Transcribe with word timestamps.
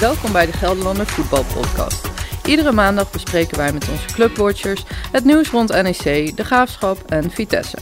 Welkom 0.00 0.32
bij 0.32 0.46
de 0.46 0.52
Gelderlander 0.52 1.06
Voetbalpodcast. 1.06 2.08
Iedere 2.44 2.72
maandag 2.72 3.10
bespreken 3.10 3.56
wij 3.56 3.72
met 3.72 3.88
onze 3.90 4.06
clubwatchers 4.06 4.84
het 5.12 5.24
nieuws 5.24 5.50
rond 5.50 5.68
NEC, 5.68 6.36
de 6.36 6.44
Graafschap 6.44 6.98
en 7.06 7.30
Vitesse. 7.30 7.76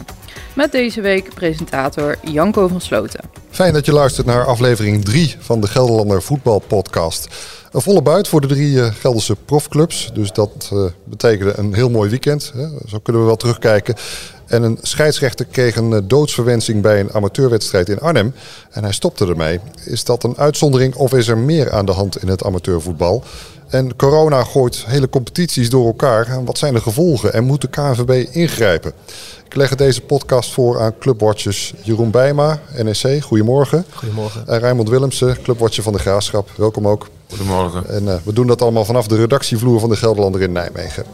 Met 0.54 0.72
deze 0.72 1.00
week 1.00 1.34
presentator 1.34 2.16
Janko 2.22 2.68
van 2.68 2.80
Sloten. 2.80 3.20
Fijn 3.50 3.72
dat 3.72 3.86
je 3.86 3.92
luistert 3.92 4.26
naar 4.26 4.44
aflevering 4.44 5.04
3 5.04 5.36
van 5.38 5.60
de 5.60 5.66
Gelderlander 5.66 6.22
Voetbalpodcast. 6.22 7.28
Een 7.72 7.80
volle 7.80 8.02
buit 8.02 8.28
voor 8.28 8.40
de 8.40 8.46
drie 8.46 8.76
uh, 8.76 8.86
Gelderse 8.86 9.36
profclubs. 9.36 10.10
Dus 10.12 10.32
dat 10.32 10.70
uh, 10.72 10.84
betekende 11.04 11.52
een 11.56 11.74
heel 11.74 11.90
mooi 11.90 12.10
weekend. 12.10 12.52
Hè. 12.54 12.66
Zo 12.86 12.98
kunnen 12.98 13.22
we 13.22 13.28
wel 13.28 13.36
terugkijken. 13.36 13.94
En 14.54 14.62
een 14.62 14.78
scheidsrechter 14.82 15.46
kreeg 15.50 15.76
een 15.76 15.90
uh, 15.90 15.98
doodsverwensing 16.04 16.82
bij 16.82 17.00
een 17.00 17.12
amateurwedstrijd 17.12 17.88
in 17.88 18.00
Arnhem. 18.00 18.34
En 18.70 18.82
hij 18.82 18.92
stopte 18.92 19.26
ermee. 19.26 19.60
Is 19.84 20.04
dat 20.04 20.24
een 20.24 20.36
uitzondering 20.36 20.94
of 20.94 21.12
is 21.12 21.28
er 21.28 21.38
meer 21.38 21.72
aan 21.72 21.86
de 21.86 21.92
hand 21.92 22.22
in 22.22 22.28
het 22.28 22.44
amateurvoetbal? 22.44 23.22
En 23.68 23.96
corona 23.96 24.44
gooit 24.44 24.84
hele 24.86 25.08
competities 25.08 25.70
door 25.70 25.86
elkaar. 25.86 26.44
Wat 26.44 26.58
zijn 26.58 26.74
de 26.74 26.80
gevolgen 26.80 27.32
en 27.32 27.44
moet 27.44 27.60
de 27.60 27.68
KNVB 27.68 28.34
ingrijpen? 28.34 28.92
Ik 29.46 29.54
leg 29.54 29.74
deze 29.74 30.00
podcast 30.00 30.52
voor 30.52 30.80
aan 30.80 30.98
clubwatchers 30.98 31.74
Jeroen 31.82 32.10
Bijma, 32.10 32.60
NEC. 32.82 33.22
Goedemorgen. 33.22 33.84
Goedemorgen. 33.94 34.46
En 34.46 34.58
Rijmond 34.58 34.88
Willemsen, 34.88 35.42
clubwatcher 35.42 35.82
van 35.82 35.92
de 35.92 35.98
Graafschap. 35.98 36.50
Welkom 36.56 36.88
ook. 36.88 37.08
Goedemorgen. 37.28 37.88
En 37.88 38.04
uh, 38.04 38.14
we 38.24 38.32
doen 38.32 38.46
dat 38.46 38.62
allemaal 38.62 38.84
vanaf 38.84 39.06
de 39.06 39.16
redactievloer 39.16 39.80
van 39.80 39.88
de 39.88 39.96
Gelderlander 39.96 40.42
in 40.42 40.52
Nijmegen. 40.52 41.04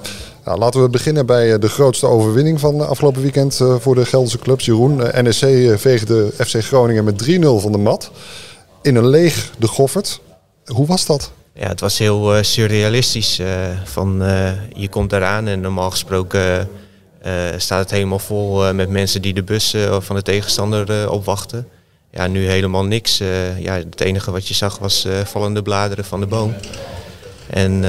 Nou, 0.51 0.63
laten 0.63 0.83
we 0.83 0.89
beginnen 0.89 1.27
bij 1.27 1.59
de 1.59 1.69
grootste 1.69 2.07
overwinning 2.07 2.61
van 2.61 2.89
afgelopen 2.89 3.23
weekend 3.23 3.61
uh, 3.61 3.75
voor 3.79 3.95
de 3.95 4.05
Gelderse 4.05 4.39
clubs. 4.39 4.65
Jeroen, 4.65 4.97
NEC 4.97 5.79
veegde 5.79 6.33
FC 6.37 6.63
Groningen 6.63 7.05
met 7.05 7.31
3-0 7.31 7.41
van 7.41 7.73
de 7.73 7.79
mat. 7.79 8.11
In 8.83 8.97
een 8.97 9.07
leeg 9.07 9.51
de 9.59 9.67
Goffert. 9.67 10.21
Hoe 10.65 10.87
was 10.87 11.07
dat? 11.07 11.33
Ja, 11.55 11.69
het 11.69 11.81
was 11.81 11.99
heel 11.99 12.45
surrealistisch. 12.45 13.41
Van, 13.85 14.23
je 14.73 14.89
komt 14.89 15.13
eraan 15.13 15.47
en 15.47 15.61
normaal 15.61 15.91
gesproken 15.91 16.69
staat 17.57 17.81
het 17.81 17.91
helemaal 17.91 18.19
vol 18.19 18.75
met 18.75 18.89
mensen 18.89 19.23
die 19.23 19.35
de 19.35 19.43
bus 19.43 19.77
van 19.99 20.17
de 20.17 20.23
tegenstander 20.23 21.11
opwachten. 21.11 21.69
Ja, 22.11 22.27
nu 22.27 22.47
helemaal 22.47 22.85
niks. 22.85 23.19
ja, 23.59 23.75
het 23.75 24.01
enige 24.01 24.31
wat 24.31 24.49
je 24.49 24.55
zag 24.55 24.79
was 24.79 25.07
vallende 25.25 25.63
bladeren 25.63 26.05
van 26.05 26.21
de 26.21 26.27
boom. 26.27 26.55
En 27.51 27.85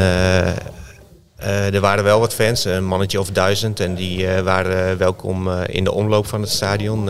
er 1.46 1.80
waren 1.80 2.04
wel 2.04 2.20
wat 2.20 2.34
fans, 2.34 2.66
een 2.66 2.86
mannetje 2.86 3.20
of 3.20 3.30
duizend. 3.30 3.80
En 3.80 3.96
die 3.96 4.28
waren 4.44 4.98
welkom 4.98 5.50
in 5.52 5.84
de 5.84 5.92
omloop 5.92 6.28
van 6.28 6.42
het 6.42 6.50
stadion 6.50 7.10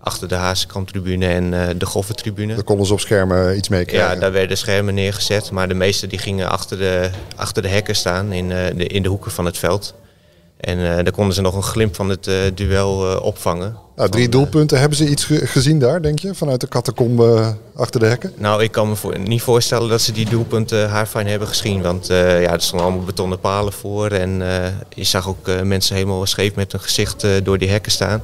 achter 0.00 0.28
de 0.28 0.34
Hazekamp-tribune 0.34 1.26
en 1.26 1.78
de 1.78 1.86
Goffertribune. 1.86 2.54
Daar 2.54 2.64
konden 2.64 2.86
ze 2.86 2.92
op 2.92 3.00
schermen 3.00 3.56
iets 3.56 3.68
mee 3.68 3.84
krijgen. 3.84 4.14
Ja, 4.14 4.20
daar 4.20 4.32
werden 4.32 4.58
schermen 4.58 4.94
neergezet, 4.94 5.50
maar 5.50 5.68
de 5.68 5.74
meeste 5.74 6.06
die 6.06 6.18
gingen 6.18 6.48
achter 6.48 6.78
de, 6.78 7.10
achter 7.36 7.62
de 7.62 7.68
hekken 7.68 7.96
staan 7.96 8.32
in, 8.32 8.48
de, 8.48 8.86
in 8.86 9.02
de 9.02 9.08
hoeken 9.08 9.30
van 9.30 9.44
het 9.44 9.58
veld. 9.58 9.94
En 10.56 10.78
uh, 10.78 10.84
daar 10.84 11.10
konden 11.10 11.34
ze 11.34 11.40
nog 11.40 11.54
een 11.54 11.62
glimp 11.62 11.94
van 11.94 12.08
het 12.08 12.30
duel 12.54 13.20
opvangen. 13.20 13.76
Nou, 13.96 14.10
drie 14.10 14.28
van, 14.28 14.78
hebben 14.78 14.78
hebben 14.78 14.98
ze 14.98 15.08
iets 15.08 15.24
ge 15.24 15.46
gezien 15.46 15.78
daar, 15.78 16.02
denk 16.02 16.18
je, 16.18 16.34
vanuit 16.34 16.60
de 16.60 16.68
catacombe 16.68 17.56
achter 17.74 18.00
de 18.00 18.06
hekken? 18.06 18.32
Nou, 18.36 18.62
ik 18.62 18.72
kan 18.72 18.88
me 18.88 18.96
voor, 18.96 19.18
niet 19.18 19.42
voorstellen 19.42 19.88
dat 19.88 20.00
ze 20.00 20.12
die 20.12 20.28
doelpunten 20.28 20.88
haarfijn 20.88 21.26
hebben 21.26 21.48
gezien. 21.48 21.82
Want 21.82 22.06
ja, 22.06 22.52
er 22.52 22.60
stonden 22.62 22.86
allemaal 22.86 23.04
betonnen 23.04 23.40
palen 23.40 23.72
voor. 23.72 24.10
En 24.10 24.42
je 24.94 25.04
zag 25.04 25.28
ook 25.28 25.62
mensen 25.62 25.94
helemaal 25.94 26.26
scheef 26.26 26.54
met 26.54 26.72
hun 26.72 26.80
gezicht 26.80 27.26
door 27.42 27.58
die 27.58 27.70
hekken 27.70 27.92
staan. 27.92 28.22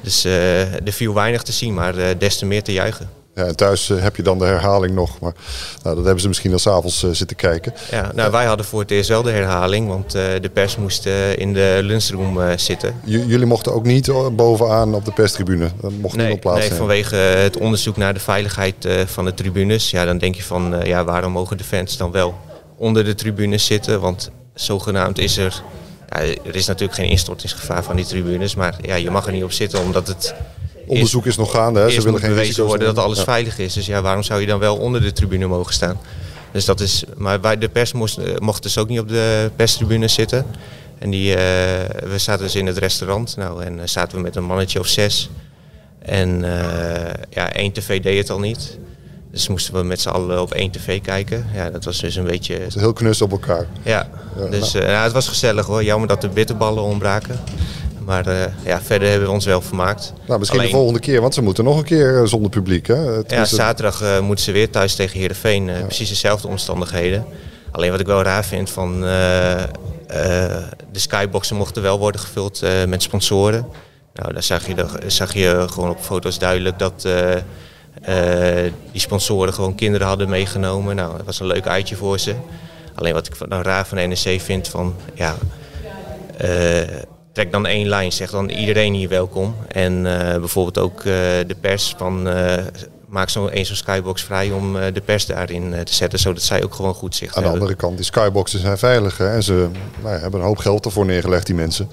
Dus 0.00 0.24
er 0.24 0.92
viel 0.92 1.14
weinig 1.14 1.42
te 1.42 1.52
zien, 1.52 1.74
maar 1.74 2.18
des 2.18 2.38
te 2.38 2.46
meer 2.46 2.62
te 2.62 2.72
juichen. 2.72 3.21
Ja, 3.34 3.44
en 3.44 3.56
thuis 3.56 3.88
uh, 3.88 4.02
heb 4.02 4.16
je 4.16 4.22
dan 4.22 4.38
de 4.38 4.44
herhaling 4.44 4.94
nog, 4.94 5.20
maar 5.20 5.32
nou, 5.82 5.94
dat 5.96 6.04
hebben 6.04 6.22
ze 6.22 6.28
misschien 6.28 6.52
al 6.52 6.58
s'avonds 6.58 7.06
zitten 7.10 7.36
kijken. 7.36 7.74
Ja, 7.90 8.10
nou, 8.14 8.30
wij 8.30 8.44
hadden 8.44 8.66
voor 8.66 8.80
het 8.80 8.90
eerst 8.90 9.08
wel 9.08 9.22
de 9.22 9.30
herhaling, 9.30 9.88
want 9.88 10.10
de 10.12 10.50
pers 10.52 10.76
moest 10.76 11.06
in 11.36 11.52
de 11.52 11.78
lunchroom 11.82 12.58
zitten. 12.58 13.00
J 13.04 13.16
jullie 13.16 13.46
mochten 13.46 13.72
ook 13.72 13.84
niet 13.84 14.12
bovenaan 14.36 14.94
op 14.94 15.04
de 15.04 15.12
perstribune? 15.12 15.70
Dat 15.80 15.92
mocht 15.92 16.16
nee, 16.16 16.26
niet 16.26 16.34
op 16.34 16.40
plaats 16.40 16.68
Nee, 16.68 16.78
vanwege 16.78 17.16
het 17.16 17.56
onderzoek 17.56 17.96
naar 17.96 18.14
de 18.14 18.20
veiligheid 18.20 18.88
van 19.06 19.24
de 19.24 19.34
tribunes. 19.34 19.90
Ja, 19.90 20.04
dan 20.04 20.18
denk 20.18 20.34
je 20.34 20.42
van, 20.42 20.80
ja, 20.84 21.04
waarom 21.04 21.32
mogen 21.32 21.56
de 21.56 21.64
fans 21.64 21.96
dan 21.96 22.10
wel 22.10 22.34
onder 22.76 23.04
de 23.04 23.14
tribunes 23.14 23.64
zitten? 23.64 24.00
Want 24.00 24.30
zogenaamd 24.54 25.18
is 25.18 25.36
er 25.36 25.62
ja, 26.12 26.18
er 26.20 26.56
is 26.56 26.66
natuurlijk 26.66 26.98
geen 26.98 27.08
instortingsgevaar 27.08 27.82
van 27.82 27.96
die 27.96 28.04
tribunes, 28.04 28.54
maar 28.54 28.76
ja, 28.82 28.94
je 28.94 29.10
mag 29.10 29.26
er 29.26 29.32
niet 29.32 29.44
op 29.44 29.52
zitten 29.52 29.80
omdat 29.80 30.06
het... 30.06 30.34
Onderzoek 30.86 31.26
is 31.26 31.36
nog 31.36 31.50
gaande, 31.50 31.80
hè? 31.80 31.90
ze 31.90 32.02
willen 32.02 32.20
geen 32.20 32.28
bewezen 32.28 32.64
worden 32.64 32.94
dat 32.94 33.04
alles 33.04 33.18
ja. 33.18 33.24
veilig 33.24 33.58
is. 33.58 33.72
Dus 33.72 33.86
ja, 33.86 34.02
waarom 34.02 34.22
zou 34.22 34.40
je 34.40 34.46
dan 34.46 34.58
wel 34.58 34.76
onder 34.76 35.00
de 35.00 35.12
tribune 35.12 35.46
mogen 35.46 35.74
staan? 35.74 36.00
Dus 36.52 36.64
dat 36.64 36.80
is, 36.80 37.04
maar 37.16 37.40
wij, 37.40 37.58
de 37.58 37.68
pers 37.68 37.92
moest, 37.92 38.18
mocht 38.38 38.62
dus 38.62 38.78
ook 38.78 38.88
niet 38.88 39.00
op 39.00 39.08
de 39.08 39.50
perstribune 39.56 40.08
zitten. 40.08 40.46
En 40.98 41.10
die, 41.10 41.30
uh, 41.30 41.36
we 42.08 42.14
zaten 42.16 42.44
dus 42.44 42.54
in 42.54 42.66
het 42.66 42.78
restaurant. 42.78 43.36
Nou, 43.36 43.64
en 43.64 43.78
uh, 43.78 43.82
zaten 43.84 44.16
we 44.16 44.22
met 44.22 44.36
een 44.36 44.44
mannetje 44.44 44.78
of 44.78 44.86
zes. 44.86 45.30
En 45.98 46.42
uh, 46.42 46.48
ja, 47.30 47.52
één 47.52 47.72
tv 47.72 48.02
deed 48.02 48.18
het 48.18 48.30
al 48.30 48.38
niet. 48.38 48.78
Dus 49.30 49.48
moesten 49.48 49.74
we 49.74 49.82
met 49.82 50.00
z'n 50.00 50.08
allen 50.08 50.40
op 50.40 50.52
één 50.52 50.70
tv 50.70 51.00
kijken. 51.00 51.46
Ja, 51.54 51.70
dat 51.70 51.84
was 51.84 52.00
dus 52.00 52.16
een 52.16 52.24
beetje... 52.24 52.58
Het 52.58 52.74
heel 52.74 52.92
knus 52.92 53.22
op 53.22 53.30
elkaar. 53.30 53.66
Ja, 53.82 54.08
ja 54.36 54.46
dus 54.46 54.72
nou. 54.72 54.84
Uh, 54.84 55.02
het 55.02 55.12
was 55.12 55.28
gezellig 55.28 55.66
hoor. 55.66 55.84
Jammer 55.84 56.08
dat 56.08 56.20
de 56.20 56.28
bitterballen 56.28 56.82
ontbraken. 56.82 57.40
Maar 58.04 58.28
uh, 58.28 58.44
ja, 58.64 58.80
verder 58.80 59.08
hebben 59.08 59.28
we 59.28 59.34
ons 59.34 59.44
wel 59.44 59.60
vermaakt. 59.60 60.12
Nou, 60.26 60.38
misschien 60.38 60.58
Alleen... 60.58 60.70
de 60.70 60.76
volgende 60.76 61.00
keer, 61.00 61.20
want 61.20 61.34
ze 61.34 61.42
moeten 61.42 61.64
nog 61.64 61.78
een 61.78 61.84
keer 61.84 62.22
zonder 62.24 62.50
publiek. 62.50 62.86
Hè? 62.86 62.96
Het 62.96 63.30
ja, 63.30 63.44
zaterdag 63.44 64.02
uh, 64.02 64.20
moeten 64.20 64.44
ze 64.44 64.52
weer 64.52 64.70
thuis 64.70 64.94
tegen 64.94 65.18
Heerenveen. 65.18 65.66
Ja. 65.66 65.80
Precies 65.80 66.08
dezelfde 66.08 66.48
omstandigheden. 66.48 67.24
Alleen 67.70 67.90
wat 67.90 68.00
ik 68.00 68.06
wel 68.06 68.22
raar 68.22 68.44
vind 68.44 68.70
van... 68.70 69.00
de 69.00 69.78
skyboxen 70.92 71.56
mochten 71.56 71.82
wel 71.82 71.98
worden 71.98 72.20
gevuld 72.20 72.62
met 72.88 73.02
sponsoren. 73.02 73.66
Nou, 74.14 74.32
daar 74.32 74.42
zag 74.42 74.66
je, 74.66 74.74
daar 74.74 74.90
zag 75.06 75.34
je 75.34 75.66
gewoon 75.70 75.90
op 75.90 76.00
foto's 76.00 76.38
duidelijk 76.38 76.78
dat... 76.78 77.08
Die 78.92 79.00
sponsoren 79.00 79.54
gewoon 79.54 79.74
kinderen 79.74 80.06
hadden 80.06 80.28
meegenomen. 80.28 80.96
Nou, 80.96 81.16
dat 81.16 81.26
was 81.26 81.40
een 81.40 81.46
leuk 81.46 81.66
uitje 81.66 81.96
voor 81.96 82.18
ze. 82.18 82.34
Alleen 82.94 83.14
wat 83.14 83.26
ik 83.26 83.34
dan 83.48 83.62
raar 83.62 83.86
van 83.86 83.98
de 83.98 84.04
NEC 84.04 84.40
vind 84.40 84.68
van 84.68 84.94
ja, 85.14 85.34
trek 87.32 87.52
dan 87.52 87.66
één 87.66 87.88
lijn, 87.88 88.12
zeg 88.12 88.30
dan 88.30 88.48
iedereen 88.48 88.94
hier 88.94 89.08
welkom. 89.08 89.54
En 89.68 90.04
uh, 90.04 90.36
bijvoorbeeld 90.36 90.78
ook 90.78 91.02
de 91.02 91.56
pers 91.60 91.94
van 91.96 92.28
maak 93.06 93.28
zo'n 93.28 93.56
een 93.56 93.66
zo'n 93.66 93.76
skybox 93.76 94.22
vrij 94.22 94.50
om 94.50 94.72
de 94.72 95.02
pers 95.04 95.26
daarin 95.26 95.74
te 95.84 95.94
zetten, 95.94 96.18
zodat 96.18 96.42
zij 96.42 96.64
ook 96.64 96.74
gewoon 96.74 96.94
goed 96.94 97.14
zicht 97.14 97.36
Aan 97.36 97.42
de 97.42 97.48
hebben. 97.48 97.68
andere 97.68 97.86
kant, 97.86 97.96
die 97.96 98.06
skyboxen 98.06 98.60
zijn 98.60 98.78
veilig 98.78 99.18
hè? 99.18 99.32
en 99.32 99.42
ze 99.42 99.68
nou, 100.02 100.18
hebben 100.18 100.40
een 100.40 100.46
hoop 100.46 100.58
geld 100.58 100.84
ervoor 100.84 101.06
neergelegd, 101.06 101.46
die 101.46 101.54
mensen. 101.54 101.88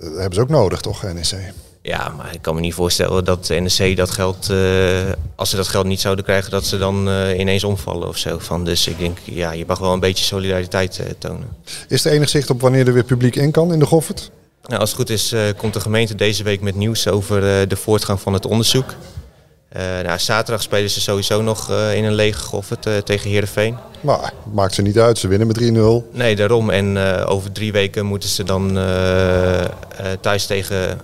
Dat 0.00 0.12
hebben 0.12 0.34
ze 0.34 0.40
ook 0.40 0.48
nodig, 0.48 0.80
toch, 0.80 1.02
NEC? 1.02 1.52
Ja, 1.86 2.12
maar 2.16 2.34
ik 2.34 2.42
kan 2.42 2.54
me 2.54 2.60
niet 2.60 2.74
voorstellen 2.74 3.24
dat 3.24 3.46
de 3.46 3.54
NEC 3.54 3.96
dat 3.96 4.10
geld, 4.10 4.48
uh, 4.50 5.00
als 5.34 5.50
ze 5.50 5.56
dat 5.56 5.68
geld 5.68 5.86
niet 5.86 6.00
zouden 6.00 6.24
krijgen, 6.24 6.50
dat 6.50 6.64
ze 6.64 6.78
dan 6.78 7.08
uh, 7.08 7.38
ineens 7.38 7.64
omvallen 7.64 8.08
of 8.08 8.16
zo. 8.16 8.38
Van, 8.38 8.64
dus 8.64 8.88
ik 8.88 8.98
denk, 8.98 9.18
ja, 9.24 9.52
je 9.52 9.64
mag 9.66 9.78
wel 9.78 9.92
een 9.92 10.00
beetje 10.00 10.24
solidariteit 10.24 10.98
uh, 10.98 11.06
tonen. 11.18 11.48
Is 11.88 12.04
er 12.04 12.12
enig 12.12 12.28
zicht 12.28 12.50
op 12.50 12.60
wanneer 12.60 12.86
er 12.86 12.92
weer 12.92 13.04
publiek 13.04 13.36
in 13.36 13.50
kan 13.50 13.72
in 13.72 13.78
de 13.78 13.86
Goffert? 13.86 14.30
Nou, 14.66 14.80
als 14.80 14.90
het 14.90 14.98
goed 14.98 15.10
is, 15.10 15.34
komt 15.56 15.74
de 15.74 15.80
gemeente 15.80 16.14
deze 16.14 16.42
week 16.42 16.60
met 16.60 16.74
nieuws 16.74 17.08
over 17.08 17.68
de 17.68 17.76
voortgang 17.76 18.20
van 18.20 18.32
het 18.32 18.46
onderzoek. 18.46 18.94
nou, 20.02 20.18
zaterdag 20.18 20.62
spelen 20.62 20.90
ze 20.90 21.00
sowieso 21.00 21.42
nog 21.42 21.70
in 21.70 22.04
een 22.04 22.14
lege 22.14 22.40
Goffert 22.40 22.86
tegen 23.04 23.30
Heerenveen. 23.30 23.76
Maar 24.00 24.32
maakt 24.52 24.74
ze 24.74 24.82
niet 24.82 24.98
uit, 24.98 25.18
ze 25.18 25.28
winnen 25.28 25.46
met 25.46 25.60
3-0. 26.12 26.16
Nee, 26.16 26.36
daarom. 26.36 26.70
En 26.70 26.98
over 27.26 27.52
drie 27.52 27.72
weken 27.72 28.06
moeten 28.06 28.28
ze 28.28 28.44
dan 28.44 28.74
thuis 30.20 30.46
tegen 30.46 31.00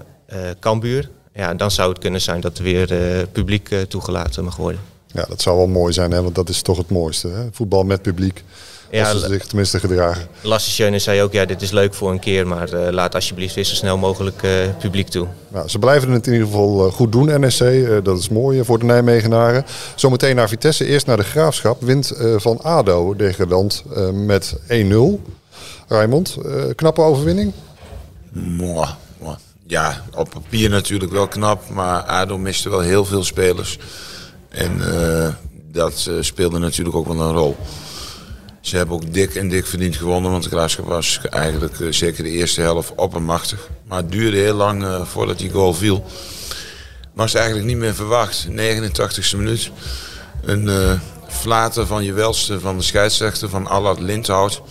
Kambuur. 0.58 1.10
Ja, 1.34 1.54
dan 1.54 1.70
zou 1.70 1.90
het 1.90 1.98
kunnen 1.98 2.20
zijn 2.20 2.40
dat 2.40 2.58
er 2.58 2.64
weer 2.64 2.92
uh, 2.92 3.22
publiek 3.32 3.70
uh, 3.70 3.80
toegelaten 3.80 4.44
mag 4.44 4.56
worden. 4.56 4.80
Ja, 5.06 5.24
dat 5.28 5.42
zou 5.42 5.56
wel 5.56 5.66
mooi 5.66 5.92
zijn, 5.92 6.10
hè? 6.10 6.22
want 6.22 6.34
dat 6.34 6.48
is 6.48 6.62
toch 6.62 6.76
het 6.76 6.90
mooiste. 6.90 7.28
Hè? 7.28 7.48
Voetbal 7.52 7.82
met 7.82 8.02
publiek. 8.02 8.44
Ja, 8.90 9.10
als 9.10 9.20
ze 9.20 9.28
zich 9.28 9.46
tenminste 9.46 9.80
gedragen. 9.80 10.28
Lasse 10.40 10.98
zei 10.98 11.22
ook, 11.22 11.32
ja, 11.32 11.44
dit 11.44 11.62
is 11.62 11.70
leuk 11.70 11.94
voor 11.94 12.10
een 12.10 12.18
keer, 12.18 12.46
maar 12.46 12.70
laat 12.92 13.14
alsjeblieft 13.14 13.54
weer 13.54 13.64
zo 13.64 13.74
snel 13.74 13.98
mogelijk 13.98 14.42
publiek 14.78 15.08
toe. 15.08 15.26
Nou, 15.48 15.68
ze 15.68 15.78
blijven 15.78 16.10
het 16.10 16.26
in 16.26 16.32
ieder 16.32 16.46
geval 16.46 16.90
goed 16.90 17.12
doen, 17.12 17.46
NSC. 17.46 17.64
dat 18.04 18.18
is 18.18 18.28
mooi 18.28 18.64
voor 18.64 18.78
de 18.78 18.84
Nijmegenaren. 18.84 19.64
Zometeen 19.94 20.36
naar 20.36 20.48
Vitesse, 20.48 20.86
eerst 20.86 21.06
naar 21.06 21.16
de 21.16 21.22
Graafschap. 21.22 21.82
Wint 21.82 22.12
van 22.36 22.62
ADO 22.62 23.16
Degerland 23.16 23.84
met 24.12 24.56
1-0. 24.56 24.62
Raymond, 25.88 26.36
knappe 26.74 27.00
overwinning? 27.00 27.52
Mwah. 28.32 28.90
Ja, 29.70 30.04
op 30.14 30.30
papier 30.30 30.70
natuurlijk 30.70 31.12
wel 31.12 31.28
knap, 31.28 31.68
maar 31.68 32.02
ADO 32.02 32.38
miste 32.38 32.70
wel 32.70 32.80
heel 32.80 33.04
veel 33.04 33.24
spelers. 33.24 33.78
En 34.48 34.76
uh, 34.78 35.28
dat 35.72 36.06
uh, 36.08 36.14
speelde 36.20 36.58
natuurlijk 36.58 36.96
ook 36.96 37.06
wel 37.06 37.20
een 37.20 37.32
rol. 37.32 37.56
Ze 38.60 38.76
hebben 38.76 38.94
ook 38.94 39.12
dik 39.12 39.34
en 39.34 39.48
dik 39.48 39.66
verdiend 39.66 39.96
gewonnen, 39.96 40.30
want 40.30 40.46
Graafschap 40.46 40.86
was 40.86 41.20
eigenlijk 41.30 41.78
uh, 41.78 41.92
zeker 41.92 42.24
de 42.24 42.30
eerste 42.30 42.60
helft 42.60 42.94
oppermachtig. 42.94 43.68
Maar 43.88 43.98
het 43.98 44.12
duurde 44.12 44.36
heel 44.36 44.54
lang 44.54 44.86
voordat 45.04 45.38
die 45.38 45.50
goal 45.50 45.74
viel. 45.74 46.04
Was 47.12 47.34
eigenlijk 47.34 47.66
niet 47.66 47.76
meer 47.76 47.94
verwacht, 47.94 48.48
89ste 48.48 49.36
minuut. 49.36 49.70
Een 50.44 51.00
flater 51.28 51.86
van 51.86 52.04
je 52.04 52.12
welste 52.12 52.60
van 52.60 52.76
de 52.76 52.82
scheidsrechter 52.82 53.48
van 53.48 53.66
Allard 53.66 54.00
Lindhout. 54.00 54.62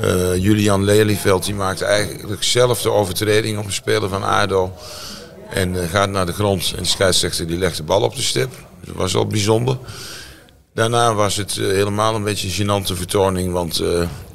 Uh, 0.00 0.36
Julian 0.36 0.84
Lelyveld 0.84 1.44
die 1.44 1.54
maakt 1.54 1.82
eigenlijk 1.82 2.42
zelf 2.42 2.82
de 2.82 2.90
overtreding 2.90 3.58
op 3.58 3.64
een 3.64 3.72
speler 3.72 4.08
van 4.08 4.22
ADO. 4.22 4.72
En 5.50 5.74
uh, 5.74 5.88
gaat 5.88 6.10
naar 6.10 6.26
de 6.26 6.32
grond 6.32 6.72
en 6.76 6.82
de 6.82 6.88
scheidsrechter 6.88 7.46
die 7.46 7.58
legt 7.58 7.76
de 7.76 7.82
bal 7.82 8.02
op 8.02 8.14
de 8.16 8.22
stip. 8.22 8.50
Dat 8.84 8.94
was 8.94 9.12
wel 9.12 9.26
bijzonder. 9.26 9.78
Daarna 10.74 11.14
was 11.14 11.36
het 11.36 11.56
uh, 11.56 11.66
helemaal 11.66 12.14
een 12.14 12.24
beetje 12.24 12.48
een 12.48 12.82
gênante 12.82 12.96
vertoning. 12.96 13.52
Want 13.52 13.82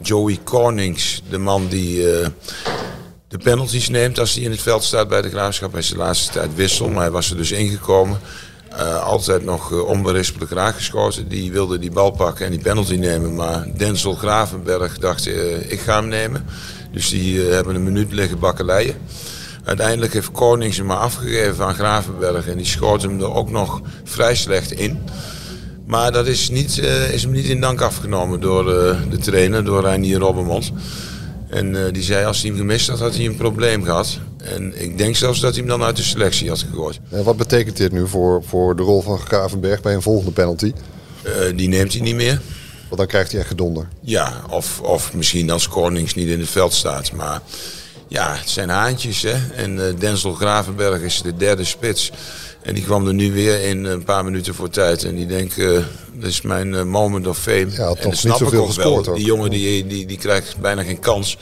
Joey 0.01 0.39
Cornings, 0.43 1.21
de 1.29 1.37
man 1.37 1.67
die 1.67 2.05
de 3.27 3.37
penalties 3.37 3.89
neemt 3.89 4.19
als 4.19 4.33
hij 4.33 4.43
in 4.43 4.51
het 4.51 4.61
veld 4.61 4.83
staat 4.83 5.07
bij 5.07 5.21
de 5.21 5.29
Graafschap. 5.29 5.71
Hij 5.71 5.81
is 5.81 5.89
de 5.89 5.97
laatste 5.97 6.31
tijd 6.31 6.55
wissel, 6.55 6.89
maar 6.89 7.01
hij 7.01 7.11
was 7.11 7.29
er 7.29 7.37
dus 7.37 7.51
ingekomen. 7.51 8.19
Uh, 8.79 9.03
altijd 9.03 9.43
nog 9.43 9.71
uh, 9.71 9.85
onberispelijk 9.85 10.51
raakgeschoten. 10.51 11.27
Die 11.27 11.51
wilde 11.51 11.79
die 11.79 11.91
bal 11.91 12.11
pakken 12.11 12.45
en 12.45 12.51
die 12.51 12.61
penalty 12.61 12.95
nemen. 12.95 13.35
Maar 13.35 13.67
Denzel 13.77 14.13
Gravenberg 14.13 14.97
dacht, 14.97 15.27
uh, 15.27 15.71
ik 15.71 15.79
ga 15.79 15.95
hem 15.95 16.07
nemen. 16.07 16.45
Dus 16.91 17.09
die 17.09 17.39
hebben 17.41 17.75
een 17.75 17.83
minuut 17.83 18.11
liggen 18.11 18.39
bakkeleien. 18.39 18.95
Uiteindelijk 19.63 20.13
heeft 20.13 20.31
Konings 20.31 20.77
hem 20.77 20.85
maar 20.85 20.97
afgegeven 20.97 21.65
aan 21.65 21.73
Gravenberg. 21.73 22.47
En 22.47 22.57
die 22.57 22.65
schoot 22.65 23.01
hem 23.01 23.19
er 23.19 23.33
ook 23.33 23.49
nog 23.49 23.81
vrij 24.03 24.35
slecht 24.35 24.71
in. 24.71 24.99
Maar 25.85 26.11
dat 26.11 26.27
is, 26.27 26.49
niet, 26.49 26.77
is 27.11 27.21
hem 27.21 27.31
niet 27.31 27.45
in 27.45 27.61
dank 27.61 27.81
afgenomen 27.81 28.39
door 28.41 28.65
de 29.09 29.17
trainer, 29.19 29.65
door 29.65 29.81
Reinier 29.81 30.19
Robbermond. 30.19 30.71
En 31.49 31.91
die 31.91 32.03
zei 32.03 32.25
als 32.25 32.41
hij 32.41 32.49
hem 32.49 32.59
gemist 32.59 32.87
had, 32.89 32.99
had 32.99 33.15
hij 33.15 33.25
een 33.25 33.35
probleem 33.35 33.83
gehad. 33.83 34.19
En 34.45 34.81
ik 34.81 34.97
denk 34.97 35.15
zelfs 35.15 35.39
dat 35.39 35.51
hij 35.51 35.59
hem 35.59 35.69
dan 35.69 35.83
uit 35.83 35.95
de 35.95 36.03
selectie 36.03 36.49
had 36.49 36.59
gegooid. 36.69 36.99
En 37.09 37.23
wat 37.23 37.37
betekent 37.37 37.77
dit 37.77 37.91
nu 37.91 38.07
voor, 38.07 38.43
voor 38.43 38.75
de 38.75 38.83
rol 38.83 39.01
van 39.01 39.19
Gravenberg 39.19 39.81
bij 39.81 39.93
een 39.93 40.01
volgende 40.01 40.31
penalty? 40.31 40.73
Uh, 41.25 41.57
die 41.57 41.67
neemt 41.67 41.93
hij 41.93 42.01
niet 42.01 42.15
meer. 42.15 42.41
Want 42.87 42.97
dan 42.97 43.07
krijgt 43.07 43.31
hij 43.31 43.39
echt 43.39 43.49
gedonder. 43.49 43.87
Ja, 44.01 44.41
of, 44.49 44.81
of 44.81 45.13
misschien 45.13 45.49
als 45.49 45.67
Konings 45.67 46.13
niet 46.13 46.27
in 46.27 46.39
het 46.39 46.49
veld 46.49 46.73
staat. 46.73 47.11
Maar 47.11 47.41
ja, 48.07 48.35
het 48.35 48.49
zijn 48.49 48.69
haantjes. 48.69 49.21
Hè? 49.21 49.35
En 49.55 49.77
uh, 49.77 49.83
Denzel 49.99 50.33
Gravenberg 50.33 51.01
is 51.01 51.21
de 51.21 51.35
derde 51.35 51.63
spits. 51.63 52.11
En 52.61 52.73
die 52.73 52.83
kwam 52.83 53.07
er 53.07 53.13
nu 53.13 53.31
weer 53.31 53.63
in 53.63 53.83
een 53.85 54.03
paar 54.03 54.23
minuten 54.23 54.55
voor 54.55 54.69
tijd. 54.69 55.03
En 55.03 55.15
die 55.15 55.25
denkt, 55.25 55.57
uh, 55.57 55.79
dat 56.13 56.29
is 56.29 56.41
mijn 56.41 56.89
moment 56.89 57.27
of 57.27 57.37
fame. 57.37 57.67
Ja, 57.71 57.87
en 57.87 57.95
toch 57.95 58.23
niet 58.23 58.35
zoveel 58.35 58.65
gescoord 58.65 59.05
wel. 59.05 59.15
Die 59.15 59.25
jongen 59.25 59.49
die, 59.49 59.87
die, 59.87 60.05
die 60.05 60.17
krijgt 60.17 60.57
bijna 60.57 60.83
geen 60.83 60.99
kans. 60.99 61.37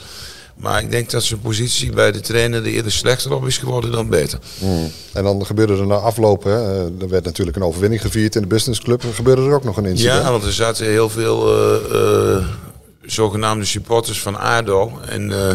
Maar 0.63 0.81
ik 0.81 0.91
denk 0.91 1.09
dat 1.09 1.23
zijn 1.23 1.39
positie 1.39 1.91
bij 1.91 2.11
de 2.11 2.19
trainer 2.19 2.65
er 2.65 2.71
eerder 2.71 2.91
slechter 2.91 3.33
op 3.33 3.47
is 3.47 3.57
geworden 3.57 3.91
dan 3.91 4.09
beter. 4.09 4.39
Mm. 4.59 4.91
En 5.13 5.23
dan 5.23 5.45
gebeurde 5.45 5.77
er 5.77 5.87
na 5.87 5.95
afloop, 5.95 6.43
hè, 6.43 6.83
er 7.01 7.09
werd 7.09 7.25
natuurlijk 7.25 7.57
een 7.57 7.63
overwinning 7.63 8.01
gevierd 8.01 8.35
in 8.35 8.41
de 8.41 8.47
businessclub. 8.47 9.03
Er 9.03 9.13
gebeurde 9.13 9.41
er 9.41 9.53
ook 9.53 9.63
nog 9.63 9.77
een 9.77 9.85
incident. 9.85 10.23
Ja, 10.23 10.31
want 10.31 10.43
er 10.43 10.53
zaten 10.53 10.85
heel 10.85 11.09
veel 11.09 11.55
uh, 12.37 12.45
zogenaamde 13.01 13.65
supporters 13.65 14.21
van 14.21 14.39
ADO. 14.39 14.99
En 15.05 15.29
uh, 15.29 15.49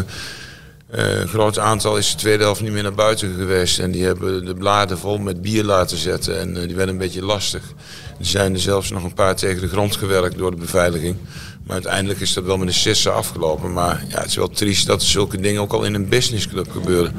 een 0.89 1.27
groot 1.27 1.59
aantal 1.59 1.97
is 1.97 2.11
de 2.11 2.17
tweede 2.17 2.43
helft 2.43 2.61
niet 2.61 2.71
meer 2.71 2.83
naar 2.83 2.93
buiten 2.93 3.33
geweest. 3.37 3.79
En 3.79 3.91
die 3.91 4.03
hebben 4.03 4.45
de 4.45 4.53
bladen 4.53 4.97
vol 4.97 5.17
met 5.17 5.41
bier 5.41 5.63
laten 5.63 5.97
zetten. 5.97 6.39
En 6.39 6.53
die 6.53 6.75
werden 6.75 6.93
een 6.93 7.01
beetje 7.01 7.25
lastig. 7.25 7.61
Er 8.19 8.25
zijn 8.25 8.53
er 8.53 8.59
zelfs 8.59 8.89
nog 8.89 9.03
een 9.03 9.13
paar 9.13 9.35
tegen 9.35 9.61
de 9.61 9.67
grond 9.67 9.95
gewerkt 9.95 10.37
door 10.37 10.51
de 10.51 10.57
beveiliging. 10.57 11.15
Maar 11.69 11.77
uiteindelijk 11.77 12.19
is 12.19 12.33
dat 12.33 12.43
wel 12.43 12.57
met 12.57 12.67
een 12.67 12.73
sisse 12.73 13.09
afgelopen. 13.09 13.73
Maar 13.73 14.05
ja, 14.07 14.17
het 14.17 14.27
is 14.27 14.35
wel 14.35 14.49
triest 14.49 14.85
dat 14.87 15.03
zulke 15.03 15.37
dingen 15.37 15.61
ook 15.61 15.73
al 15.73 15.83
in 15.83 15.93
een 15.93 16.09
businessclub 16.09 16.71
gebeuren. 16.71 17.15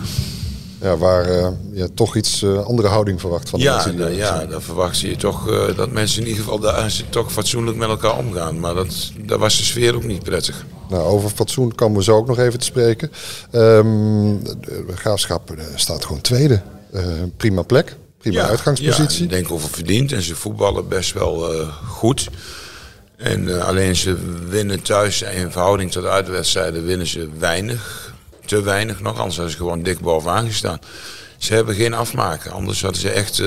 Ja, 0.80 0.96
waar 0.96 1.30
uh, 1.30 1.48
je 1.72 1.94
toch 1.94 2.16
iets 2.16 2.44
andere 2.44 2.88
houding 2.88 3.20
verwacht 3.20 3.48
van 3.48 3.58
de 3.58 3.64
ja, 3.64 3.74
mensen. 3.74 3.96
Nou, 3.96 4.10
ja, 4.10 4.46
dan 4.46 4.62
verwacht 4.62 5.00
je 5.00 5.16
toch 5.16 5.72
dat 5.76 5.90
mensen 5.90 6.22
in 6.22 6.28
ieder 6.28 6.42
geval 6.42 6.58
daar 6.58 7.02
toch 7.08 7.32
fatsoenlijk 7.32 7.76
met 7.76 7.88
elkaar 7.88 8.18
omgaan. 8.18 8.60
Maar 8.60 8.74
dat, 8.74 9.12
daar 9.24 9.38
was 9.38 9.56
de 9.56 9.62
sfeer 9.62 9.94
ook 9.94 10.04
niet 10.04 10.22
prettig. 10.22 10.64
Nou, 10.88 11.02
over 11.02 11.30
fatsoen 11.30 11.74
komen 11.74 11.98
we 11.98 12.04
zo 12.04 12.16
ook 12.16 12.26
nog 12.26 12.38
even 12.38 12.58
te 12.58 12.64
spreken. 12.64 13.10
Um, 13.52 14.42
de 14.42 14.84
graafschap 14.94 15.54
staat 15.74 16.04
gewoon 16.04 16.20
tweede. 16.20 16.62
Prima 17.36 17.62
plek, 17.62 17.96
prima 18.18 18.40
ja, 18.40 18.48
uitgangspositie. 18.48 19.18
Ja, 19.18 19.24
ik 19.24 19.30
denk 19.30 19.50
over 19.50 19.68
verdiend 19.68 20.12
en 20.12 20.22
ze 20.22 20.34
voetballen 20.34 20.88
best 20.88 21.12
wel 21.12 21.64
goed. 21.86 22.28
En 23.20 23.48
uh, 23.48 23.66
alleen 23.68 23.96
ze 23.96 24.16
winnen 24.48 24.82
thuis 24.82 25.22
in 25.22 25.50
verhouding 25.50 25.90
tot 25.90 26.04
uitwedstrijden 26.04 26.86
winnen 26.86 27.06
ze 27.06 27.28
weinig. 27.38 28.14
Te 28.44 28.62
weinig 28.62 29.00
nog, 29.00 29.18
anders 29.18 29.34
hadden 29.36 29.52
ze 29.52 29.58
gewoon 29.58 29.82
dik 29.82 30.00
bovenaan 30.00 30.46
gestaan. 30.46 30.78
Ze 31.36 31.54
hebben 31.54 31.74
geen 31.74 31.94
afmaken, 31.94 32.50
anders 32.50 32.82
hadden 32.82 33.00
ze 33.00 33.10
echt 33.10 33.42